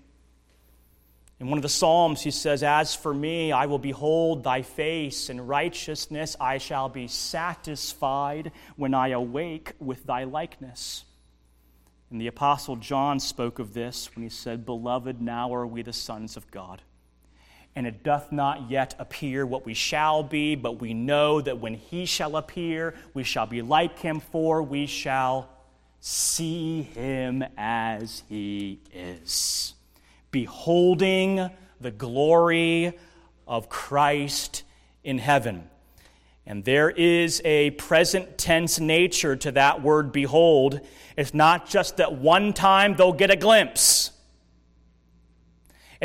In 1.39 1.49
one 1.49 1.57
of 1.57 1.63
the 1.63 1.69
Psalms, 1.69 2.21
he 2.21 2.31
says, 2.31 2.63
As 2.63 2.95
for 2.95 3.13
me, 3.13 3.51
I 3.51 3.65
will 3.65 3.79
behold 3.79 4.43
thy 4.43 4.61
face, 4.61 5.29
in 5.29 5.45
righteousness 5.45 6.35
I 6.39 6.59
shall 6.59 6.87
be 6.87 7.07
satisfied 7.07 8.51
when 8.77 8.93
I 8.93 9.09
awake 9.09 9.73
with 9.79 10.05
thy 10.05 10.23
likeness. 10.23 11.03
And 12.09 12.21
the 12.21 12.27
Apostle 12.27 12.77
John 12.77 13.19
spoke 13.19 13.59
of 13.59 13.73
this 13.73 14.15
when 14.15 14.23
he 14.23 14.29
said, 14.29 14.65
Beloved, 14.65 15.21
now 15.21 15.53
are 15.53 15.67
we 15.67 15.81
the 15.81 15.91
sons 15.91 16.37
of 16.37 16.49
God. 16.51 16.81
And 17.75 17.85
it 17.85 18.03
doth 18.03 18.31
not 18.31 18.69
yet 18.71 18.95
appear 18.99 19.45
what 19.45 19.65
we 19.65 19.73
shall 19.73 20.23
be, 20.23 20.55
but 20.55 20.79
we 20.79 20.93
know 20.93 21.41
that 21.41 21.59
when 21.59 21.73
he 21.73 22.05
shall 22.05 22.37
appear, 22.37 22.95
we 23.13 23.23
shall 23.23 23.45
be 23.45 23.61
like 23.61 23.99
him, 23.99 24.21
for 24.21 24.63
we 24.63 24.85
shall 24.85 25.49
see 25.99 26.83
him 26.83 27.43
as 27.57 28.23
he 28.29 28.79
is 28.93 29.73
beholding 30.31 31.49
the 31.81 31.91
glory 31.91 32.97
of 33.47 33.67
Christ 33.69 34.63
in 35.03 35.17
heaven. 35.17 35.69
And 36.45 36.63
there 36.63 36.89
is 36.91 37.41
a 37.43 37.71
present 37.71 38.37
tense 38.37 38.79
nature 38.79 39.35
to 39.35 39.51
that 39.53 39.81
word 39.81 40.11
behold. 40.11 40.79
It's 41.17 41.33
not 41.33 41.67
just 41.67 41.97
that 41.97 42.13
one 42.13 42.53
time 42.53 42.95
they'll 42.95 43.13
get 43.13 43.31
a 43.31 43.35
glimpse. 43.35 44.11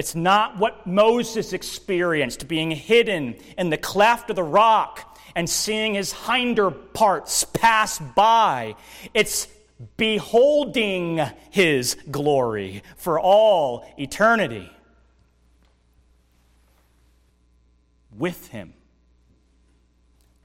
It's 0.00 0.14
not 0.14 0.56
what 0.56 0.86
Moses 0.86 1.52
experienced, 1.52 2.48
being 2.48 2.70
hidden 2.70 3.36
in 3.58 3.68
the 3.68 3.76
cleft 3.76 4.30
of 4.30 4.36
the 4.36 4.42
rock 4.42 5.18
and 5.36 5.48
seeing 5.48 5.92
his 5.92 6.14
hinder 6.14 6.70
parts 6.70 7.44
pass 7.44 7.98
by. 7.98 8.76
It's 9.12 9.46
beholding 9.98 11.20
his 11.50 11.98
glory 12.10 12.82
for 12.96 13.20
all 13.20 13.86
eternity. 13.98 14.72
With 18.16 18.48
him, 18.48 18.72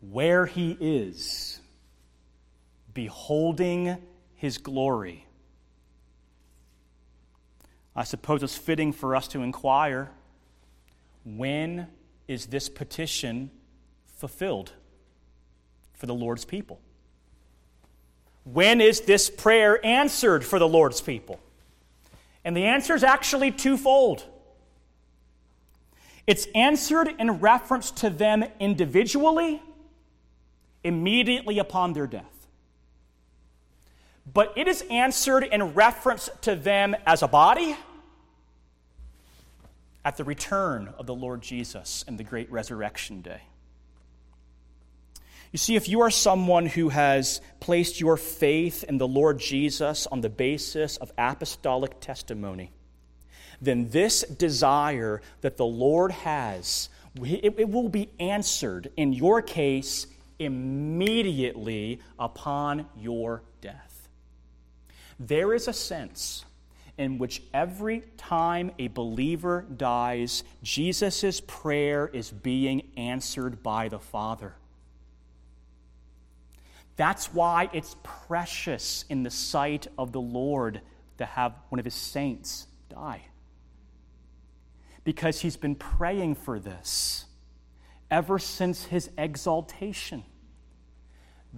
where 0.02 0.46
he 0.46 0.76
is, 0.82 1.62
beholding 2.94 3.96
his 4.36 4.58
glory. 4.58 5.25
I 7.96 8.04
suppose 8.04 8.44
it's 8.44 8.58
fitting 8.58 8.92
for 8.92 9.16
us 9.16 9.28
to 9.30 9.42
inquire 9.42 10.12
when 11.24 11.88
is 12.28 12.48
this 12.48 12.70
petition 12.70 13.52
fulfilled 14.18 14.74
for 15.94 16.06
the 16.06 16.14
Lord's 16.14 16.46
people? 16.46 16.80
When 18.44 18.82
is 18.82 19.02
this 19.02 19.30
prayer 19.30 19.84
answered 19.84 20.44
for 20.44 20.60
the 20.60 20.68
Lord's 20.68 21.02
people? 21.02 21.40
And 22.44 22.56
the 22.56 22.66
answer 22.66 22.94
is 22.94 23.04
actually 23.04 23.52
twofold. 23.52 24.24
It's 26.28 26.48
answered 26.54 27.16
in 27.18 27.40
reference 27.40 27.92
to 27.92 28.10
them 28.10 28.44
individually, 28.60 29.62
immediately 30.84 31.60
upon 31.60 31.94
their 31.94 32.08
death. 32.08 32.35
But 34.32 34.54
it 34.56 34.68
is 34.68 34.84
answered 34.90 35.44
in 35.44 35.74
reference 35.74 36.30
to 36.42 36.56
them 36.56 36.96
as 37.06 37.22
a 37.22 37.28
body 37.28 37.78
at 40.04 40.18
the 40.18 40.24
return 40.24 40.94
of 40.98 41.06
the 41.06 41.16
Lord 41.16 41.42
Jesus 41.42 42.06
and 42.08 42.18
the 42.18 42.24
great 42.24 42.52
resurrection 42.52 43.22
day. 43.22 43.42
You 45.52 45.58
see, 45.58 45.76
if 45.76 45.88
you 45.88 46.02
are 46.02 46.12
someone 46.12 46.66
who 46.66 46.90
has 46.90 47.40
placed 47.60 48.02
your 48.02 48.18
faith 48.18 48.84
in 48.84 48.98
the 48.98 49.08
Lord 49.08 49.40
Jesus 49.40 50.06
on 50.08 50.22
the 50.22 50.30
basis 50.30 50.98
of 50.98 51.12
apostolic 51.18 52.00
testimony, 52.02 52.72
then 53.62 53.90
this 53.90 54.22
desire 54.24 55.22
that 55.42 55.58
the 55.58 55.66
Lord 55.66 56.12
has, 56.12 56.90
it, 57.24 57.70
will 57.70 57.90
be 57.90 58.10
answered 58.20 58.92
in 58.98 59.14
your 59.14 59.42
case 59.42 60.08
immediately 60.40 62.02
upon 62.20 62.86
your 62.98 63.42
death. 63.62 63.85
There 65.20 65.54
is 65.54 65.68
a 65.68 65.74
sense 65.74 66.46
in 66.98 67.18
which 67.18 67.42
every 67.54 68.04
time 68.18 68.72
a 68.80 68.88
believer 68.88 69.66
dies, 69.76 70.44
Jesus' 70.64 71.42
prayer 71.42 72.08
is 72.08 72.32
being 72.32 72.90
answered 72.96 73.62
by 73.62 73.90
the 73.90 74.00
Father. 74.00 74.56
That's 76.96 77.34
why 77.34 77.70
it's 77.74 77.96
precious 78.04 79.04
in 79.10 79.24
the 79.24 79.30
sight 79.30 79.88
of 79.98 80.14
the 80.14 80.22
Lord 80.22 80.82
to 81.18 81.26
have 81.26 81.54
one 81.70 81.80
of 81.80 81.86
his 81.86 81.94
saints 81.94 82.68
die. 82.90 83.22
Because 85.04 85.42
he's 85.42 85.58
been 85.58 85.76
praying 85.76 86.36
for 86.36 86.60
this 86.60 87.26
ever 88.10 88.40
since 88.40 88.86
his 88.86 89.10
exaltation. 89.18 90.24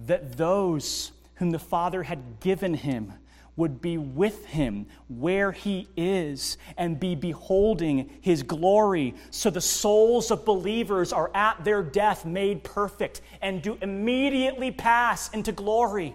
That 0.06 0.36
those 0.36 1.12
whom 1.36 1.50
the 1.50 1.58
Father 1.58 2.02
had 2.02 2.40
given 2.40 2.74
him 2.74 3.14
would 3.58 3.82
be 3.82 3.98
with 3.98 4.46
him 4.46 4.86
where 5.08 5.50
he 5.50 5.88
is 5.96 6.56
and 6.76 6.98
be 6.98 7.16
beholding 7.16 8.08
his 8.20 8.44
glory. 8.44 9.14
So 9.30 9.50
the 9.50 9.60
souls 9.60 10.30
of 10.30 10.44
believers 10.44 11.12
are 11.12 11.30
at 11.34 11.64
their 11.64 11.82
death 11.82 12.24
made 12.24 12.62
perfect 12.62 13.20
and 13.42 13.60
do 13.60 13.76
immediately 13.82 14.70
pass 14.70 15.28
into 15.30 15.50
glory. 15.50 16.14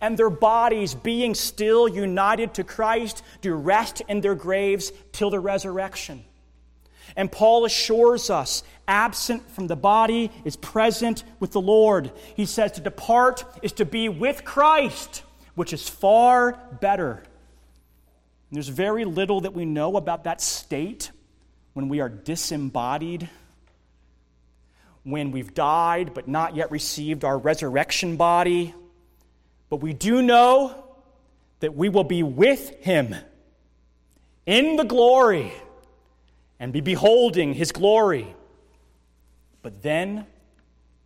And 0.00 0.16
their 0.16 0.30
bodies, 0.30 0.94
being 0.94 1.34
still 1.34 1.88
united 1.88 2.54
to 2.54 2.64
Christ, 2.64 3.24
do 3.40 3.52
rest 3.54 4.02
in 4.08 4.20
their 4.20 4.36
graves 4.36 4.92
till 5.10 5.30
the 5.30 5.40
resurrection. 5.40 6.24
And 7.16 7.32
Paul 7.32 7.64
assures 7.64 8.30
us 8.30 8.62
absent 8.86 9.50
from 9.50 9.66
the 9.66 9.74
body 9.74 10.30
is 10.44 10.54
present 10.54 11.24
with 11.40 11.50
the 11.50 11.60
Lord. 11.60 12.12
He 12.36 12.46
says 12.46 12.70
to 12.72 12.80
depart 12.80 13.44
is 13.60 13.72
to 13.72 13.84
be 13.84 14.08
with 14.08 14.44
Christ 14.44 15.24
which 15.54 15.72
is 15.72 15.88
far 15.88 16.58
better. 16.80 17.12
And 17.12 18.56
there's 18.56 18.68
very 18.68 19.04
little 19.04 19.42
that 19.42 19.54
we 19.54 19.64
know 19.64 19.96
about 19.96 20.24
that 20.24 20.40
state 20.40 21.10
when 21.72 21.88
we 21.88 22.00
are 22.00 22.08
disembodied, 22.08 23.28
when 25.04 25.30
we've 25.30 25.54
died 25.54 26.14
but 26.14 26.28
not 26.28 26.56
yet 26.56 26.70
received 26.70 27.24
our 27.24 27.38
resurrection 27.38 28.16
body. 28.16 28.74
But 29.68 29.76
we 29.76 29.92
do 29.92 30.20
know 30.20 30.84
that 31.60 31.74
we 31.74 31.88
will 31.88 32.04
be 32.04 32.22
with 32.22 32.70
him 32.80 33.14
in 34.46 34.76
the 34.76 34.84
glory 34.84 35.52
and 36.58 36.72
be 36.72 36.80
beholding 36.80 37.54
his 37.54 37.70
glory. 37.72 38.34
But 39.62 39.82
then 39.82 40.26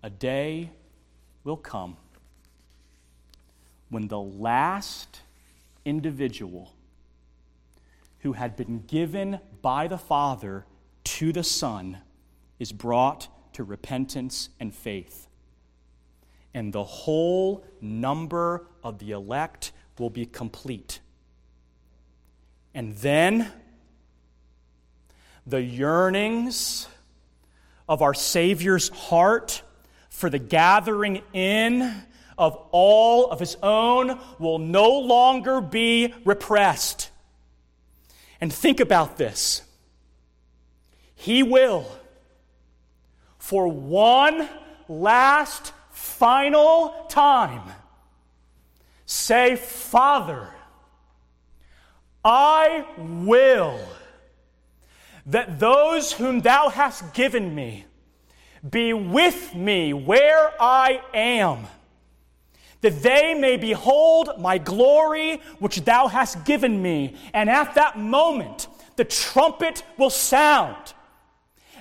a 0.03 0.11
day 0.11 0.71
will 1.45 1.57
come 1.57 1.97
when 3.91 4.09
the 4.09 4.21
last 4.21 5.21
individual 5.85 6.75
who 8.21 8.33
had 8.33 8.57
been 8.57 8.83
given 8.87 9.39
by 9.61 9.87
the 9.87 9.99
Father 9.99 10.65
to 11.05 11.33
the 11.33 11.45
Son 11.45 11.99
is 12.59 12.73
brought 12.73 13.29
to 13.53 13.63
repentance 13.63 14.49
and 14.59 14.75
faith. 14.75 15.29
And 16.55 16.73
the 16.73 16.85
whole 16.85 17.65
number 17.81 18.67
of 18.83 18.99
the 18.99 19.11
elect 19.11 19.73
will 19.99 20.11
be 20.11 20.25
complete. 20.25 21.01
And 22.75 22.97
then 22.97 23.53
the 25.47 25.63
yearnings 25.63 26.89
of 27.89 28.03
our 28.03 28.15
Savior's 28.15 28.89
heart 28.89 29.63
for 30.09 30.31
the 30.31 30.39
gathering 30.39 31.23
in 31.33 31.95
of 32.37 32.57
all 32.71 33.31
of 33.31 33.41
his 33.41 33.57
own 33.63 34.19
will 34.39 34.59
no 34.59 34.99
longer 34.99 35.61
be 35.61 36.15
repressed. 36.25 37.11
And 38.41 38.53
think 38.53 38.81
about 38.81 39.17
this. 39.17 39.63
He 41.15 41.43
will, 41.43 41.87
for 43.39 43.69
one 43.69 44.49
last 44.89 45.73
final 45.91 47.07
time, 47.09 47.63
say, 49.07 49.57
Father, 49.57 50.51
I 52.25 52.85
will 52.99 53.81
that 55.27 55.59
those 55.59 56.13
whom 56.13 56.41
thou 56.41 56.69
hast 56.69 57.15
given 57.15 57.55
me 57.55 57.87
be 58.69 58.93
with 58.93 59.55
me 59.55 59.93
where 59.93 60.53
I 60.61 61.01
am 61.13 61.67
that 62.85 63.03
they 63.03 63.33
may 63.33 63.57
behold 63.57 64.29
my 64.39 64.59
glory 64.59 65.41
which 65.59 65.81
thou 65.87 66.07
hast 66.07 66.45
given 66.45 66.83
me. 66.83 67.17
And 67.33 67.49
at 67.49 67.75
that 67.77 67.99
moment, 67.99 68.69
the 68.97 69.07
trumpet 69.07 69.83
will 69.97 70.11
sound, 70.11 70.93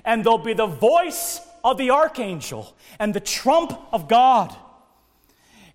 and 0.06 0.24
there'll 0.24 0.38
be 0.38 0.54
the 0.54 0.66
voice 0.66 1.42
of 1.62 1.78
the 1.78 1.90
archangel 1.90 2.74
and 3.00 3.14
the 3.14 3.20
trump 3.20 3.78
of 3.92 4.08
God. 4.08 4.56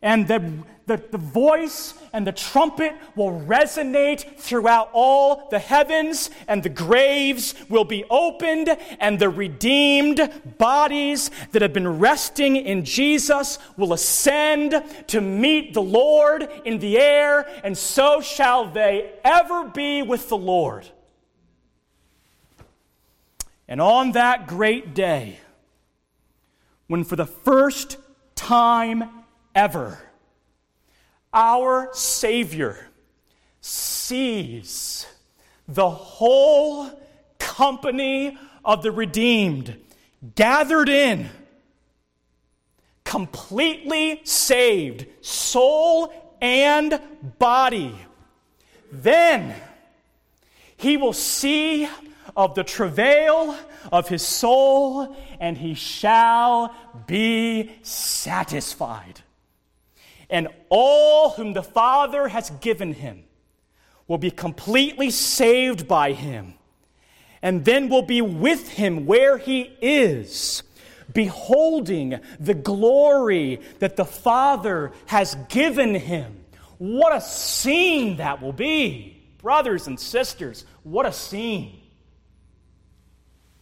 And 0.00 0.26
the, 0.26 0.50
the, 0.88 1.02
the 1.10 1.18
voice 1.18 1.94
and 2.12 2.26
the 2.26 2.32
trumpet 2.32 2.96
will 3.14 3.40
resonate 3.42 4.38
throughout 4.38 4.90
all 4.92 5.48
the 5.50 5.58
heavens, 5.58 6.30
and 6.48 6.62
the 6.62 6.68
graves 6.68 7.54
will 7.68 7.84
be 7.84 8.04
opened, 8.10 8.76
and 8.98 9.18
the 9.18 9.28
redeemed 9.28 10.28
bodies 10.58 11.30
that 11.52 11.62
have 11.62 11.72
been 11.72 11.98
resting 11.98 12.56
in 12.56 12.84
Jesus 12.84 13.58
will 13.76 13.92
ascend 13.92 14.82
to 15.08 15.20
meet 15.20 15.74
the 15.74 15.82
Lord 15.82 16.48
in 16.64 16.78
the 16.78 16.98
air, 16.98 17.46
and 17.62 17.76
so 17.76 18.20
shall 18.20 18.70
they 18.70 19.12
ever 19.22 19.64
be 19.68 20.02
with 20.02 20.28
the 20.28 20.38
Lord. 20.38 20.88
And 23.68 23.82
on 23.82 24.12
that 24.12 24.46
great 24.46 24.94
day, 24.94 25.40
when 26.86 27.04
for 27.04 27.16
the 27.16 27.26
first 27.26 27.98
time 28.34 29.10
ever, 29.54 30.00
our 31.32 31.90
Savior 31.92 32.88
sees 33.60 35.06
the 35.66 35.90
whole 35.90 36.90
company 37.38 38.38
of 38.64 38.82
the 38.82 38.90
redeemed 38.90 39.78
gathered 40.34 40.88
in, 40.88 41.28
completely 43.04 44.20
saved, 44.24 45.06
soul 45.20 46.12
and 46.40 47.00
body. 47.38 47.94
Then 48.90 49.54
he 50.76 50.96
will 50.96 51.12
see 51.12 51.88
of 52.36 52.54
the 52.54 52.64
travail 52.64 53.56
of 53.90 54.08
his 54.08 54.22
soul, 54.22 55.16
and 55.40 55.58
he 55.58 55.74
shall 55.74 56.74
be 57.06 57.72
satisfied. 57.82 59.22
And 60.30 60.48
all 60.68 61.30
whom 61.30 61.52
the 61.52 61.62
Father 61.62 62.28
has 62.28 62.50
given 62.60 62.92
him 62.92 63.24
will 64.06 64.18
be 64.18 64.30
completely 64.30 65.10
saved 65.10 65.86
by 65.86 66.12
him, 66.12 66.54
and 67.42 67.64
then 67.64 67.88
will 67.88 68.02
be 68.02 68.20
with 68.22 68.68
him 68.68 69.06
where 69.06 69.38
he 69.38 69.62
is, 69.80 70.62
beholding 71.12 72.18
the 72.40 72.54
glory 72.54 73.60
that 73.78 73.96
the 73.96 74.04
Father 74.04 74.92
has 75.06 75.36
given 75.48 75.94
him. 75.94 76.44
What 76.78 77.14
a 77.14 77.20
scene 77.20 78.16
that 78.16 78.40
will 78.40 78.52
be! 78.52 79.14
Brothers 79.38 79.86
and 79.86 79.98
sisters, 79.98 80.64
what 80.82 81.06
a 81.06 81.12
scene! 81.12 81.80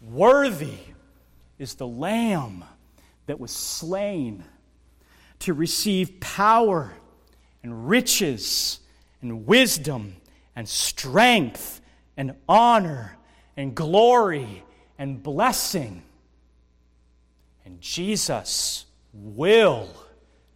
Worthy 0.00 0.79
is 1.59 1.74
the 1.74 1.87
Lamb 1.87 2.64
that 3.26 3.40
was 3.40 3.50
slain 3.50 4.44
to 5.40 5.55
receive 5.55 6.20
power 6.20 6.94
and 7.62 7.88
riches 7.88 8.81
and 9.20 9.46
wisdom 9.46 10.16
and 10.55 10.68
strength 10.68 11.81
and 12.16 12.35
honor 12.49 13.16
and 13.57 13.75
glory 13.75 14.64
and 14.99 15.22
blessing. 15.22 16.03
And 17.64 17.81
Jesus 17.81 18.87
will 19.12 19.88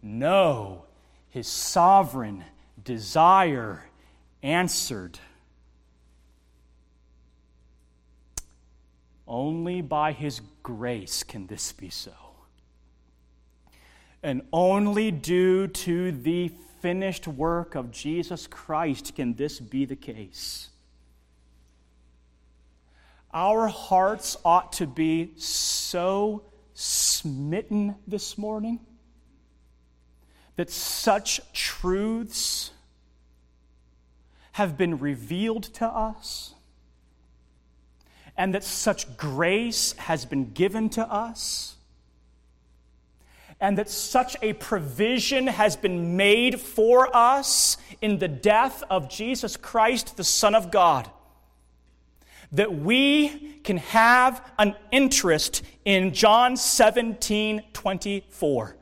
know 0.01 0.85
his 1.31 1.47
sovereign 1.47 2.43
desire 2.83 3.85
answered. 4.43 5.17
Only 9.25 9.81
by 9.81 10.11
His 10.11 10.41
grace 10.61 11.23
can 11.23 11.47
this 11.47 11.71
be 11.71 11.89
so. 11.89 12.11
And 14.23 14.43
only 14.53 15.11
due 15.11 15.67
to 15.67 16.11
the 16.11 16.51
finished 16.79 17.27
work 17.27 17.75
of 17.75 17.91
Jesus 17.91 18.47
Christ 18.47 19.15
can 19.15 19.33
this 19.35 19.59
be 19.59 19.85
the 19.85 19.95
case. 19.95 20.69
Our 23.33 23.67
hearts 23.67 24.37
ought 24.43 24.73
to 24.73 24.87
be 24.87 25.31
so 25.37 26.43
smitten 26.73 27.95
this 28.07 28.37
morning 28.37 28.79
that 30.55 30.69
such 30.69 31.39
truths 31.53 32.71
have 34.53 34.77
been 34.77 34.99
revealed 34.99 35.63
to 35.63 35.87
us 35.87 36.53
and 38.35 38.53
that 38.53 38.63
such 38.63 39.17
grace 39.17 39.93
has 39.93 40.25
been 40.25 40.51
given 40.51 40.89
to 40.89 41.01
us, 41.11 41.75
and 43.61 43.77
that 43.77 43.89
such 43.89 44.35
a 44.41 44.53
provision 44.53 45.45
has 45.45 45.75
been 45.75 46.17
made 46.17 46.59
for 46.59 47.15
us 47.15 47.77
in 48.01 48.17
the 48.17 48.27
death 48.27 48.83
of 48.89 49.07
Jesus 49.07 49.55
Christ, 49.55 50.17
the 50.17 50.23
Son 50.23 50.55
of 50.55 50.71
God, 50.71 51.09
that 52.51 52.73
we 52.73 53.59
can 53.63 53.77
have 53.77 54.51
an 54.57 54.75
interest 54.91 55.61
in 55.85 56.11
John 56.11 56.57
17 56.57 57.61
24. 57.71 58.75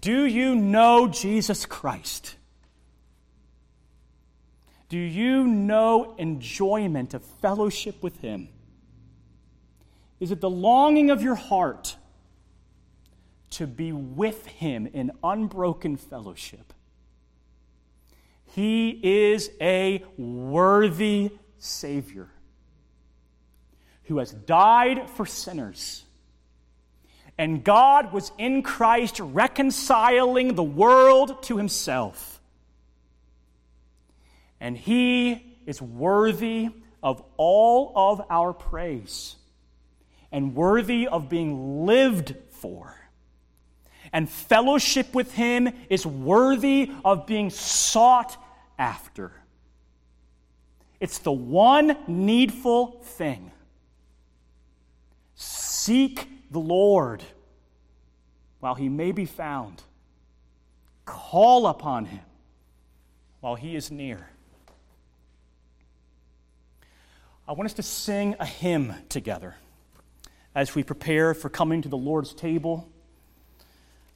Do 0.00 0.24
you 0.24 0.56
know 0.56 1.06
Jesus 1.06 1.64
Christ? 1.64 2.34
Do 4.88 4.98
you 4.98 5.46
know 5.46 6.14
enjoyment 6.18 7.14
of 7.14 7.22
fellowship 7.22 8.02
with 8.02 8.20
Him? 8.20 8.48
Is 10.18 10.32
it 10.32 10.40
the 10.40 10.50
longing 10.50 11.10
of 11.10 11.22
your 11.22 11.36
heart 11.36 11.96
to 13.54 13.66
be 13.66 13.92
with 13.92 14.46
Him 14.46 14.86
in 14.86 15.12
unbroken 15.22 15.96
fellowship? 15.96 16.72
He 18.46 18.90
is 18.90 19.50
a 19.60 20.04
worthy 20.16 21.32
Savior 21.58 22.28
who 24.04 24.18
has 24.18 24.30
died 24.30 25.08
for 25.10 25.26
sinners. 25.26 26.04
And 27.36 27.64
God 27.64 28.12
was 28.12 28.30
in 28.38 28.62
Christ 28.62 29.18
reconciling 29.18 30.54
the 30.54 30.62
world 30.62 31.42
to 31.44 31.56
Himself 31.56 32.34
and 34.64 34.78
He 34.78 35.58
is 35.66 35.82
worthy 35.82 36.70
of 37.02 37.22
all 37.36 37.92
of 37.94 38.22
our 38.30 38.54
praise 38.54 39.36
and 40.32 40.54
worthy 40.54 41.06
of 41.06 41.28
being 41.28 41.84
lived 41.84 42.34
for. 42.48 42.96
And 44.14 44.30
fellowship 44.30 45.12
with 45.12 45.34
Him 45.34 45.68
is 45.90 46.06
worthy 46.06 46.92
of 47.04 47.26
being 47.26 47.50
sought 47.50 48.36
after. 48.78 49.32
It's 51.00 51.18
the 51.18 51.32
one 51.32 51.96
needful 52.06 53.00
thing. 53.02 53.50
Seek 55.34 56.28
the 56.52 56.60
Lord 56.60 57.24
while 58.60 58.76
He 58.76 58.88
may 58.88 59.10
be 59.10 59.26
found, 59.26 59.82
call 61.04 61.66
upon 61.66 62.04
Him 62.04 62.22
while 63.40 63.56
He 63.56 63.74
is 63.74 63.90
near. 63.90 64.28
I 67.48 67.52
want 67.52 67.66
us 67.66 67.74
to 67.74 67.82
sing 67.82 68.36
a 68.38 68.46
hymn 68.46 68.94
together 69.08 69.56
as 70.54 70.76
we 70.76 70.84
prepare 70.84 71.34
for 71.34 71.48
coming 71.48 71.82
to 71.82 71.88
the 71.88 71.96
Lord's 71.98 72.32
table. 72.32 72.88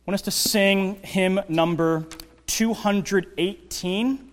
Want 0.09 0.15
us 0.15 0.23
to 0.23 0.31
sing 0.31 1.01
hymn 1.05 1.39
number 1.51 2.07
218. 2.47 4.31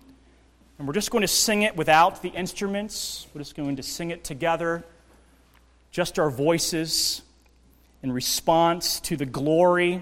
And 0.80 0.88
we're 0.88 0.94
just 0.94 1.12
going 1.12 1.22
to 1.22 1.28
sing 1.28 1.64
it 1.64 1.76
without 1.76 2.22
the 2.22 2.30
instruments. 2.30 3.28
We're 3.34 3.42
just 3.42 3.58
going 3.58 3.76
to 3.76 3.84
sing 3.84 4.12
it 4.12 4.24
together, 4.24 4.86
just 5.92 6.18
our 6.18 6.30
voices, 6.30 7.24
in 8.02 8.14
response 8.14 9.02
to 9.02 9.18
the 9.18 9.26
glory 9.26 10.02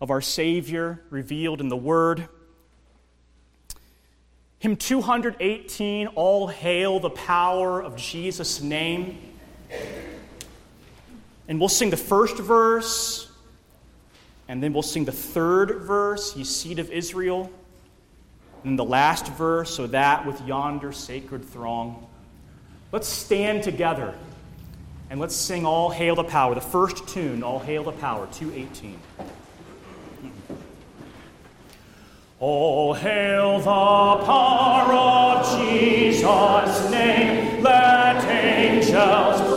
of 0.00 0.12
our 0.12 0.20
Savior 0.20 1.02
revealed 1.10 1.60
in 1.60 1.68
the 1.68 1.76
Word. 1.76 2.28
Hymn 4.60 4.76
218, 4.76 6.06
All 6.06 6.46
Hail 6.46 7.00
the 7.00 7.10
Power 7.10 7.82
of 7.82 7.96
Jesus' 7.96 8.62
Name. 8.62 9.18
And 11.48 11.58
we'll 11.58 11.68
sing 11.68 11.90
the 11.90 11.96
first 11.96 12.36
verse, 12.36 13.26
and 14.50 14.60
then 14.60 14.72
we'll 14.72 14.82
sing 14.82 15.04
the 15.04 15.12
third 15.12 15.82
verse, 15.82 16.36
Ye 16.36 16.42
Seed 16.42 16.80
of 16.80 16.90
Israel, 16.90 17.52
and 18.64 18.76
the 18.76 18.84
last 18.84 19.28
verse, 19.28 19.72
So 19.72 19.86
that 19.86 20.26
with 20.26 20.44
yonder 20.44 20.90
sacred 20.90 21.44
throng. 21.44 22.04
Let's 22.90 23.06
stand 23.06 23.62
together 23.62 24.12
and 25.08 25.20
let's 25.20 25.36
sing 25.36 25.64
All 25.64 25.90
Hail 25.90 26.16
the 26.16 26.24
Power. 26.24 26.56
The 26.56 26.60
first 26.60 27.06
tune, 27.06 27.44
All 27.44 27.60
Hail 27.60 27.84
the 27.84 27.92
Power, 27.92 28.26
218. 28.32 28.98
All 32.40 32.94
hail 32.94 33.58
the 33.58 34.24
power 34.24 34.92
of 34.92 35.60
Jesus' 35.60 36.90
name, 36.90 37.62
let 37.62 38.24
angels 38.24 39.49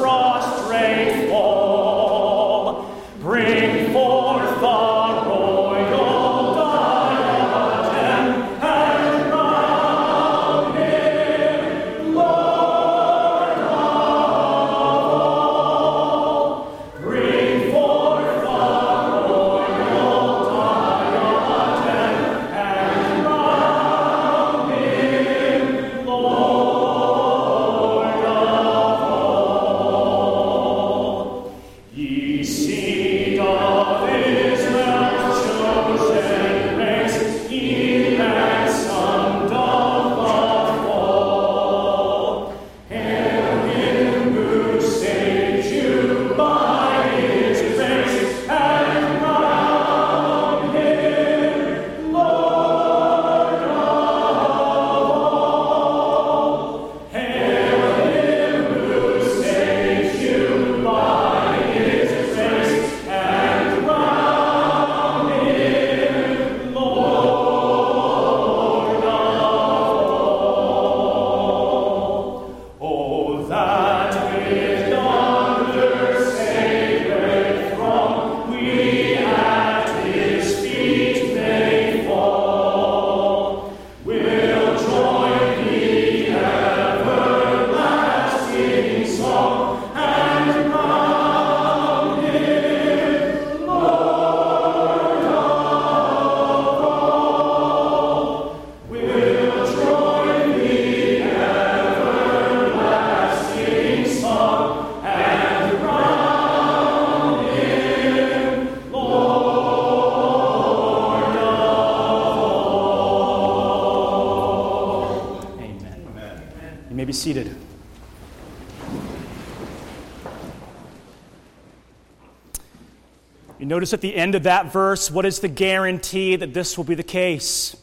You 123.64 123.70
notice 123.70 123.94
at 123.94 124.02
the 124.02 124.14
end 124.14 124.36
of 124.36 124.44
that 124.44 124.74
verse, 124.74 125.10
what 125.10 125.26
is 125.26 125.40
the 125.40 125.48
guarantee 125.48 126.36
that 126.36 126.54
this 126.54 126.76
will 126.76 126.84
be 126.84 126.96
the 126.96 127.02
case? 127.02 127.78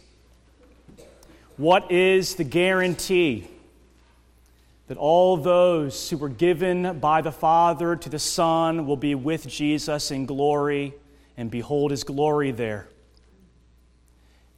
What 1.57 1.91
is 1.91 2.35
the 2.35 2.45
guarantee 2.45 3.49
that 4.89 4.99
all 4.99 5.39
those 5.39 6.11
who 6.11 6.18
were 6.18 6.28
given 6.28 6.99
by 6.99 7.22
the 7.22 7.33
Father 7.33 7.97
to 7.97 8.11
the 8.11 8.18
Son 8.18 8.87
will 8.87 8.99
be 8.99 9.14
with 9.14 9.49
Jesus 9.49 10.11
in 10.11 10.26
glory 10.26 10.93
and 11.39 11.51
behold 11.51 11.93
his 11.93 12.05
glory 12.05 12.51
there? 12.51 12.87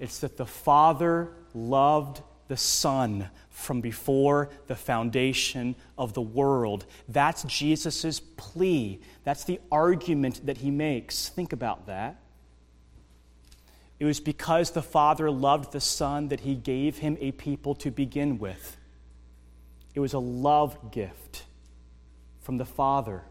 It's 0.01 0.19
that 0.19 0.37
the 0.37 0.45
Father 0.45 1.29
loved 1.55 2.21
the 2.49 2.57
Son 2.57 3.29
from 3.53 3.81
before 3.81 4.49
the 4.67 4.75
foundation 4.75 5.77
of 5.97 6.15
the 6.15 6.23
world. 6.23 6.87
That's 7.09 7.45
Jesus' 7.45 8.19
plea. 8.19 9.01
That's 9.25 9.45
the 9.45 9.61
argument 9.71 10.47
that 10.47 10.59
he 10.59 10.71
makes. 10.71 11.29
Think 11.29 11.53
about 11.53 11.87
that. 11.87 12.17
It 14.01 14.05
was 14.05 14.19
because 14.19 14.73
the 14.73 14.83
Father 14.83 15.31
loved 15.31 15.73
the 15.73 15.81
Son 15.81 16.29
that 16.29 16.41
he 16.41 16.57
gave 16.57 16.99
him 16.99 17.17
a 17.21 17.31
people 17.33 17.75
to 17.77 17.91
begin 17.91 18.39
with. 18.39 18.77
It 19.95 20.01
was 20.01 20.15
a 20.15 20.19
love 20.19 20.91
gift 20.91 21.45
from 22.41 22.57
the 22.57 22.65
Father 22.65 23.23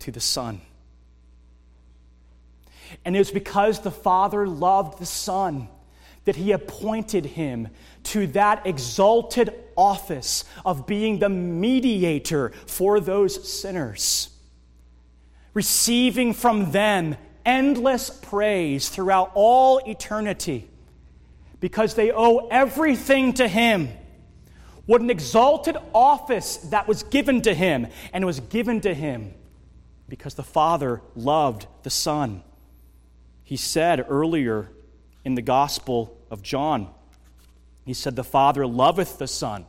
to 0.00 0.10
the 0.10 0.20
Son. 0.20 0.62
And 3.04 3.14
it 3.14 3.18
was 3.18 3.30
because 3.30 3.80
the 3.80 3.90
Father 3.90 4.48
loved 4.48 4.98
the 4.98 5.06
Son 5.06 5.68
that 6.24 6.36
he 6.36 6.52
appointed 6.52 7.26
him 7.26 7.68
to 8.02 8.26
that 8.28 8.66
exalted 8.66 9.54
office 9.76 10.44
of 10.64 10.86
being 10.86 11.18
the 11.18 11.28
mediator 11.28 12.50
for 12.66 13.00
those 13.00 13.48
sinners, 13.48 14.30
receiving 15.52 16.32
from 16.32 16.72
them 16.72 17.16
endless 17.44 18.10
praise 18.10 18.88
throughout 18.88 19.30
all 19.34 19.78
eternity 19.86 20.68
because 21.60 21.94
they 21.94 22.10
owe 22.12 22.48
everything 22.48 23.32
to 23.32 23.48
him. 23.48 23.88
What 24.86 25.00
an 25.00 25.10
exalted 25.10 25.76
office 25.94 26.58
that 26.58 26.86
was 26.86 27.02
given 27.04 27.40
to 27.42 27.54
him, 27.54 27.86
and 28.12 28.26
was 28.26 28.40
given 28.40 28.82
to 28.82 28.92
him 28.92 29.32
because 30.08 30.34
the 30.34 30.42
Father 30.42 31.00
loved 31.16 31.66
the 31.82 31.88
Son. 31.88 32.42
He 33.42 33.56
said 33.56 34.04
earlier 34.08 34.70
in 35.24 35.34
the 35.34 35.42
Gospel 35.42 36.16
of 36.30 36.42
John. 36.42 36.88
He 37.84 37.94
said, 37.94 38.16
The 38.16 38.24
Father 38.24 38.66
loveth 38.66 39.18
the 39.18 39.26
Son 39.26 39.66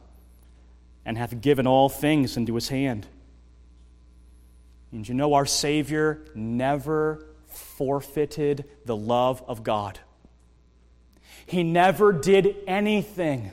and 1.06 1.18
hath 1.18 1.41
given 1.41 1.68
all 1.68 1.89
things 1.89 2.38
into 2.38 2.56
his 2.56 2.70
hand. 2.70 3.08
And 4.91 5.08
you 5.08 5.14
know, 5.14 5.34
our 5.34 5.45
Savior 5.45 6.26
never 6.34 7.26
forfeited 7.47 8.66
the 8.86 8.95
love 8.95 9.43
of 9.47 9.64
God. 9.64 9.99
He 11.45 11.64
never 11.64 12.12
did 12.12 12.56
anything 12.68 13.51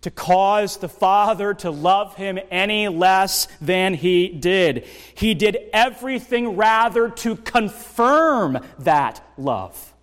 to 0.00 0.10
cause 0.10 0.76
the 0.76 0.88
Father 0.88 1.54
to 1.54 1.70
love 1.70 2.16
him 2.16 2.38
any 2.50 2.88
less 2.88 3.46
than 3.60 3.94
he 3.94 4.28
did. 4.28 4.84
He 5.14 5.32
did 5.32 5.56
everything 5.72 6.56
rather 6.56 7.08
to 7.08 7.36
confirm 7.36 8.58
that 8.80 9.22
love. 9.38 9.93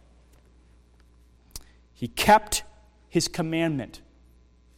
He 2.01 2.07
kept 2.07 2.63
his 3.09 3.27
commandment 3.27 4.01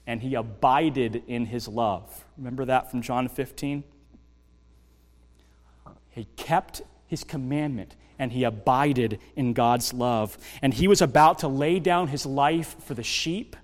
and 0.06 0.22
he 0.22 0.36
abided 0.36 1.24
in 1.26 1.46
his 1.46 1.70
love. 1.70 2.26
Remember 2.38 2.66
that 2.66 2.92
from 2.92 3.02
John 3.02 3.30
15? 3.30 3.86
He 6.10 6.26
kept 6.36 6.82
his 7.08 7.24
commandment 7.24 7.96
and 8.20 8.34
he 8.34 8.44
abided 8.44 9.20
in 9.38 9.54
God's 9.54 9.94
love. 9.94 10.38
And 10.62 10.74
he 10.74 10.90
was 10.90 11.02
about 11.02 11.40
to 11.40 11.48
lay 11.48 11.80
down 11.80 12.10
his 12.10 12.26
life 12.26 12.76
for 12.84 12.94
the 12.94 13.04
sheep, 13.04 13.56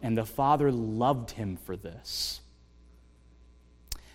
and 0.00 0.16
the 0.16 0.24
Father 0.24 0.70
loved 0.70 1.32
him 1.32 1.56
for 1.56 1.76
this. 1.76 2.42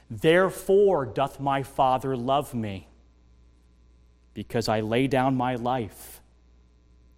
Therefore 0.09 1.05
doth 1.05 1.41
my 1.41 1.63
Father 1.63 2.15
love 2.15 2.53
me, 2.53 2.87
because 4.33 4.69
I 4.69 4.79
lay 4.79 5.07
down 5.07 5.35
my 5.35 5.55
life 5.55 6.21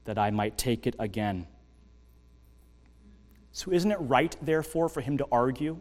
that 0.08 0.18
I 0.18 0.32
might 0.32 0.58
take 0.58 0.88
it 0.88 0.96
again. 0.98 1.48
So, 3.52 3.72
isn't 3.72 3.92
it 3.92 4.00
right, 4.00 4.36
therefore, 4.42 4.90
for 4.90 5.02
him 5.02 5.18
to 5.18 5.28
argue 5.32 5.80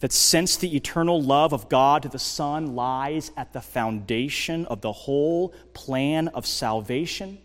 that 0.00 0.12
since 0.12 0.56
the 0.56 0.76
eternal 0.76 1.22
love 1.22 1.52
of 1.52 1.68
God 1.68 2.02
to 2.02 2.08
the 2.08 2.18
Son 2.18 2.74
lies 2.74 3.32
at 3.36 3.52
the 3.52 3.60
foundation 3.60 4.66
of 4.66 4.82
the 4.82 4.92
whole 4.92 5.54
plan 5.72 6.28
of 6.28 6.46
salvation, 6.46 7.38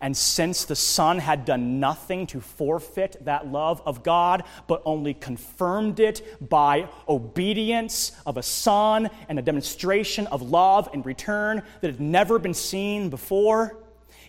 and 0.00 0.16
since 0.16 0.64
the 0.64 0.74
Son 0.74 1.18
had 1.18 1.44
done 1.44 1.78
nothing 1.78 2.26
to 2.28 2.40
forfeit 2.40 3.16
that 3.24 3.46
love 3.46 3.82
of 3.84 4.02
God, 4.02 4.44
but 4.66 4.82
only 4.84 5.12
confirmed 5.12 6.00
it 6.00 6.48
by 6.48 6.88
obedience 7.08 8.12
of 8.24 8.36
a 8.36 8.42
Son 8.42 9.10
and 9.28 9.38
a 9.38 9.42
demonstration 9.42 10.26
of 10.28 10.42
love 10.42 10.88
in 10.94 11.02
return 11.02 11.62
that 11.80 11.90
had 11.90 12.00
never 12.00 12.38
been 12.38 12.54
seen 12.54 13.10
before, 13.10 13.81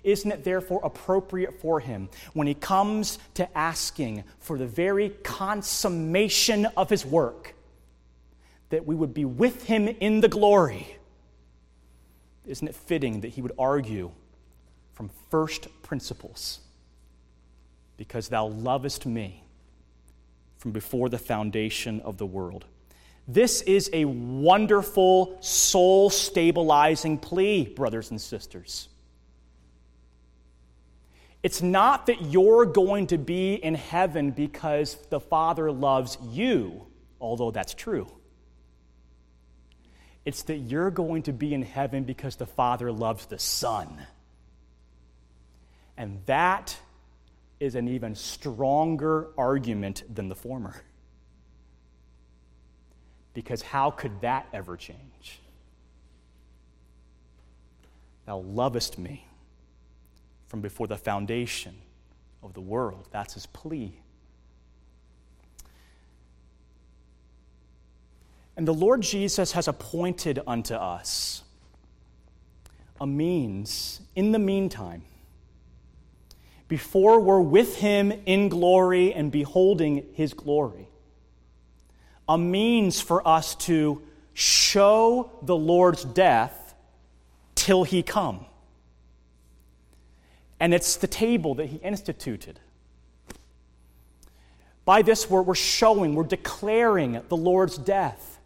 isn't 0.03 0.31
it 0.31 0.43
therefore 0.43 0.81
appropriate 0.83 1.59
for 1.61 1.79
him 1.79 2.09
when 2.33 2.47
he 2.47 2.53
comes 2.53 3.19
to 3.35 3.57
asking 3.57 4.23
for 4.39 4.57
the 4.57 4.67
very 4.67 5.09
consummation 5.09 6.65
of 6.77 6.89
his 6.89 7.05
work 7.05 7.55
that 8.69 8.85
we 8.85 8.95
would 8.95 9.13
be 9.13 9.25
with 9.25 9.63
him 9.65 9.87
in 9.87 10.21
the 10.21 10.27
glory? 10.27 10.97
Isn't 12.45 12.67
it 12.67 12.75
fitting 12.75 13.21
that 13.21 13.29
he 13.29 13.41
would 13.41 13.53
argue 13.57 14.11
from 14.93 15.09
first 15.29 15.67
principles? 15.81 16.59
Because 17.95 18.27
thou 18.27 18.47
lovest 18.47 19.05
me 19.05 19.43
from 20.57 20.71
before 20.71 21.09
the 21.09 21.17
foundation 21.17 22.01
of 22.01 22.17
the 22.17 22.25
world. 22.25 22.65
This 23.27 23.61
is 23.61 23.89
a 23.93 24.03
wonderful, 24.05 25.37
soul 25.41 26.09
stabilizing 26.09 27.17
plea, 27.17 27.65
brothers 27.65 28.11
and 28.11 28.19
sisters. 28.19 28.89
It's 31.43 31.61
not 31.61 32.05
that 32.05 32.21
you're 32.21 32.65
going 32.65 33.07
to 33.07 33.17
be 33.17 33.55
in 33.55 33.75
heaven 33.75 34.31
because 34.31 34.95
the 35.09 35.19
Father 35.19 35.69
loves 35.71 36.17
you, 36.31 36.87
although 37.19 37.51
that's 37.51 37.73
true. 37.73 38.07
It's 40.23 40.43
that 40.43 40.55
you're 40.55 40.89
going 40.89 41.23
to 41.23 41.33
be 41.33 41.53
in 41.53 41.61
heaven 41.61 42.05
because 42.05 42.37
the 42.37 42.45
Father 42.45 42.93
loves 42.93 43.25
the 43.25 43.37
Son. 43.37 44.07
And 45.97 46.21
that 46.27 46.77
is 47.59 47.75
an 47.75 47.89
even 47.89 48.15
stronger 48.15 49.27
argument 49.37 50.03
than 50.13 50.29
the 50.29 50.35
former. 50.35 50.81
Because 53.33 53.61
how 53.61 53.91
could 53.91 54.21
that 54.21 54.47
ever 54.53 54.77
change? 54.77 55.41
Thou 58.25 58.37
lovest 58.37 58.97
me 58.97 59.27
from 60.53 60.61
before 60.61 60.85
the 60.85 60.95
foundation 60.95 61.73
of 62.43 62.53
the 62.53 62.61
world. 62.61 63.07
That's 63.09 63.33
his 63.33 63.47
plea. 63.47 63.91
And 68.55 68.67
the 68.67 68.73
Lord 68.73 69.01
Jesus 69.01 69.53
has 69.53 69.67
appointed 69.67 70.39
unto 70.45 70.75
us 70.75 71.41
a 73.01 73.07
means 73.07 74.01
in 74.15 74.31
the 74.31 74.37
meantime, 74.37 75.01
before 76.67 77.19
we're 77.19 77.41
with 77.41 77.77
him 77.77 78.11
in 78.27 78.47
glory 78.47 79.11
and 79.11 79.31
beholding 79.31 80.05
his 80.13 80.35
glory, 80.35 80.87
a 82.29 82.37
means 82.37 83.01
for 83.01 83.27
us 83.27 83.55
to 83.55 84.03
show 84.35 85.31
the 85.41 85.55
Lord's 85.55 86.05
death 86.05 86.75
till 87.55 87.83
he 87.83 88.03
come 88.03 88.45
and 90.59 90.73
it's 90.73 90.95
the 90.95 91.07
table 91.07 91.55
that 91.55 91.67
he 91.67 91.77
instituted. 91.77 92.59
By 94.85 95.01
this, 95.01 95.29
we're, 95.29 95.41
we're 95.41 95.55
showing, 95.55 96.15
we're 96.15 96.23
declaring 96.23 97.21
the 97.29 97.37
Lord's 97.37 97.77
death. 97.77 98.39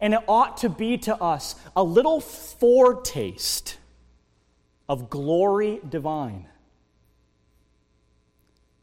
And 0.00 0.14
it 0.14 0.20
ought 0.28 0.58
to 0.58 0.68
be 0.68 0.96
to 0.98 1.16
us 1.16 1.56
a 1.74 1.82
little 1.82 2.20
foretaste 2.20 3.78
of 4.88 5.10
glory 5.10 5.80
divine. 5.88 6.46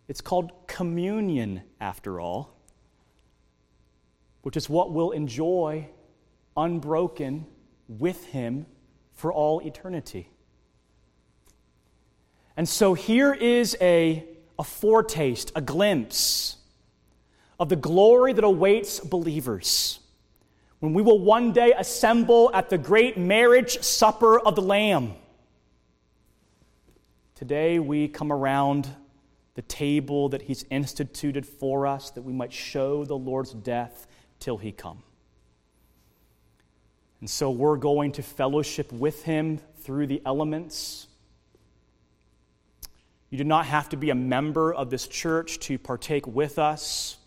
It's 0.08 0.22
called 0.22 0.52
communion, 0.68 1.64
after 1.80 2.20
all, 2.20 2.54
which 4.42 4.58
is 4.58 4.70
what 4.70 4.92
we'll 4.92 5.12
enjoy 5.12 5.88
unbroken 6.56 7.48
with 7.88 8.26
Him 8.28 8.66
for 9.14 9.34
all 9.34 9.62
eternity. 9.62 10.30
And 12.58 12.68
so 12.68 12.94
here 12.94 13.34
is 13.34 13.76
a 13.82 14.26
a 14.58 14.64
foretaste, 14.64 15.52
a 15.56 15.62
glimpse 15.62 16.58
of 17.60 17.70
the 17.70 17.76
glory 17.76 18.34
that 18.34 18.44
awaits 18.44 19.00
believers 19.00 20.00
when 20.80 20.94
we 20.94 21.02
will 21.02 21.20
one 21.20 21.52
day 21.52 21.74
assemble 21.78 22.52
at 22.54 22.70
the 22.70 22.78
great 22.78 23.18
marriage 23.18 23.82
supper 23.82 24.40
of 24.40 24.56
the 24.56 24.62
Lamb. 24.62 25.14
Today 27.34 27.80
we 27.80 28.08
come 28.08 28.32
around 28.32 28.88
the 29.56 29.62
table 29.64 30.30
that 30.30 30.42
He's 30.42 30.66
instituted 30.70 31.46
for 31.46 31.88
us 31.88 32.12
that 32.12 32.22
we 32.22 32.34
might 32.34 32.54
show 32.54 33.06
the 33.06 33.18
Lord's 33.18 33.54
death 33.54 34.08
till 34.40 34.58
He 34.58 34.72
come. 34.72 35.02
And 37.22 37.30
so 37.30 37.50
we're 37.50 37.78
going 37.78 38.12
to 38.14 38.22
fellowship 38.22 38.92
with 38.92 39.24
Him 39.24 39.60
through 39.80 40.08
the 40.08 40.22
elements. 40.26 41.08
You 43.36 43.40
do 43.40 43.44
not 43.50 43.66
have 43.66 43.90
to 43.90 43.98
be 43.98 44.12
a 44.12 44.16
member 44.16 44.74
of 44.74 44.90
this 44.90 45.10
church 45.10 45.60
to 45.60 45.78
partake 45.78 46.26
with 46.26 46.58
us. 46.58 47.18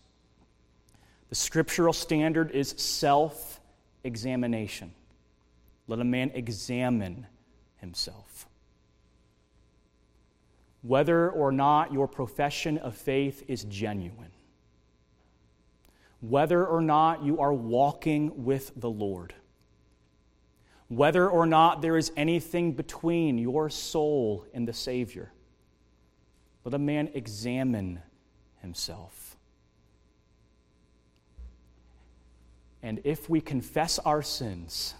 The 1.28 1.34
scriptural 1.34 1.92
standard 1.92 2.50
is 2.50 2.70
self 2.78 3.60
examination. 4.04 4.94
Let 5.86 6.00
a 6.00 6.04
man 6.04 6.30
examine 6.32 7.26
himself. 7.76 8.46
Whether 10.80 11.28
or 11.28 11.52
not 11.52 11.92
your 11.92 12.08
profession 12.08 12.78
of 12.78 12.96
faith 12.96 13.44
is 13.46 13.64
genuine, 13.64 14.32
whether 16.22 16.66
or 16.66 16.80
not 16.80 17.22
you 17.22 17.38
are 17.38 17.52
walking 17.52 18.46
with 18.46 18.72
the 18.74 18.88
Lord, 18.88 19.34
whether 20.88 21.28
or 21.28 21.44
not 21.44 21.82
there 21.82 21.98
is 21.98 22.10
anything 22.16 22.72
between 22.72 23.36
your 23.36 23.68
soul 23.68 24.46
and 24.54 24.66
the 24.66 24.72
Savior, 24.72 25.32
let 26.68 26.74
a 26.74 26.78
man 26.78 27.08
examine 27.14 28.02
himself. 28.60 29.38
And 32.82 33.00
if 33.04 33.30
we 33.30 33.40
confess 33.40 33.98
our 33.98 34.20
sins, 34.20 34.92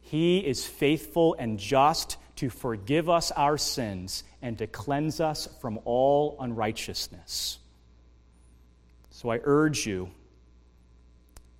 he 0.00 0.38
is 0.38 0.64
faithful 0.64 1.36
and 1.38 1.58
just 1.58 2.16
to 2.36 2.48
forgive 2.48 3.10
us 3.10 3.32
our 3.32 3.58
sins 3.58 4.24
and 4.40 4.56
to 4.56 4.66
cleanse 4.66 5.20
us 5.20 5.46
from 5.60 5.78
all 5.84 6.38
unrighteousness. 6.40 7.58
So 9.10 9.28
I 9.28 9.40
urge 9.44 9.86
you, 9.86 10.08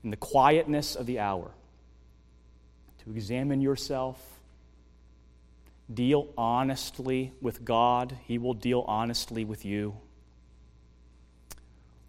in 0.04 0.08
the 0.08 0.16
quietness 0.16 0.96
of 0.96 1.04
the 1.04 1.18
hour, 1.18 1.50
to 3.04 3.10
examine 3.10 3.60
yourself, 3.60 4.35
deal 5.92 6.32
honestly 6.36 7.32
with 7.40 7.64
God, 7.64 8.18
He 8.24 8.38
will 8.38 8.54
deal 8.54 8.84
honestly 8.86 9.44
with 9.44 9.64
you. 9.64 9.96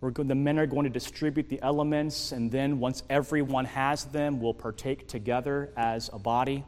The 0.01 0.35
men 0.35 0.59
are 0.59 0.67
going 0.67 0.83
to 0.83 0.89
distribute 0.89 1.49
the 1.49 1.61
elements, 1.61 2.31
and 2.31 2.51
then 2.51 2.79
once 2.79 3.03
everyone 3.09 3.65
has 3.65 4.05
them, 4.05 4.39
we'll 4.39 4.53
partake 4.53 5.07
together 5.07 5.71
as 5.75 6.09
a 6.13 6.19
body. 6.19 6.63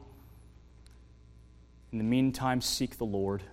In 1.91 1.97
the 1.99 2.03
meantime, 2.03 2.61
seek 2.61 2.97
the 2.97 3.05
Lord 3.05 3.43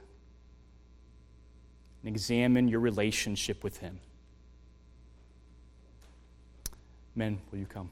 and 2.03 2.09
examine 2.09 2.69
your 2.69 2.81
relationship 2.81 3.63
with 3.63 3.79
Him. 3.79 4.01
Men, 7.15 7.41
will 7.51 7.59
you 7.59 7.67
come? 7.67 7.91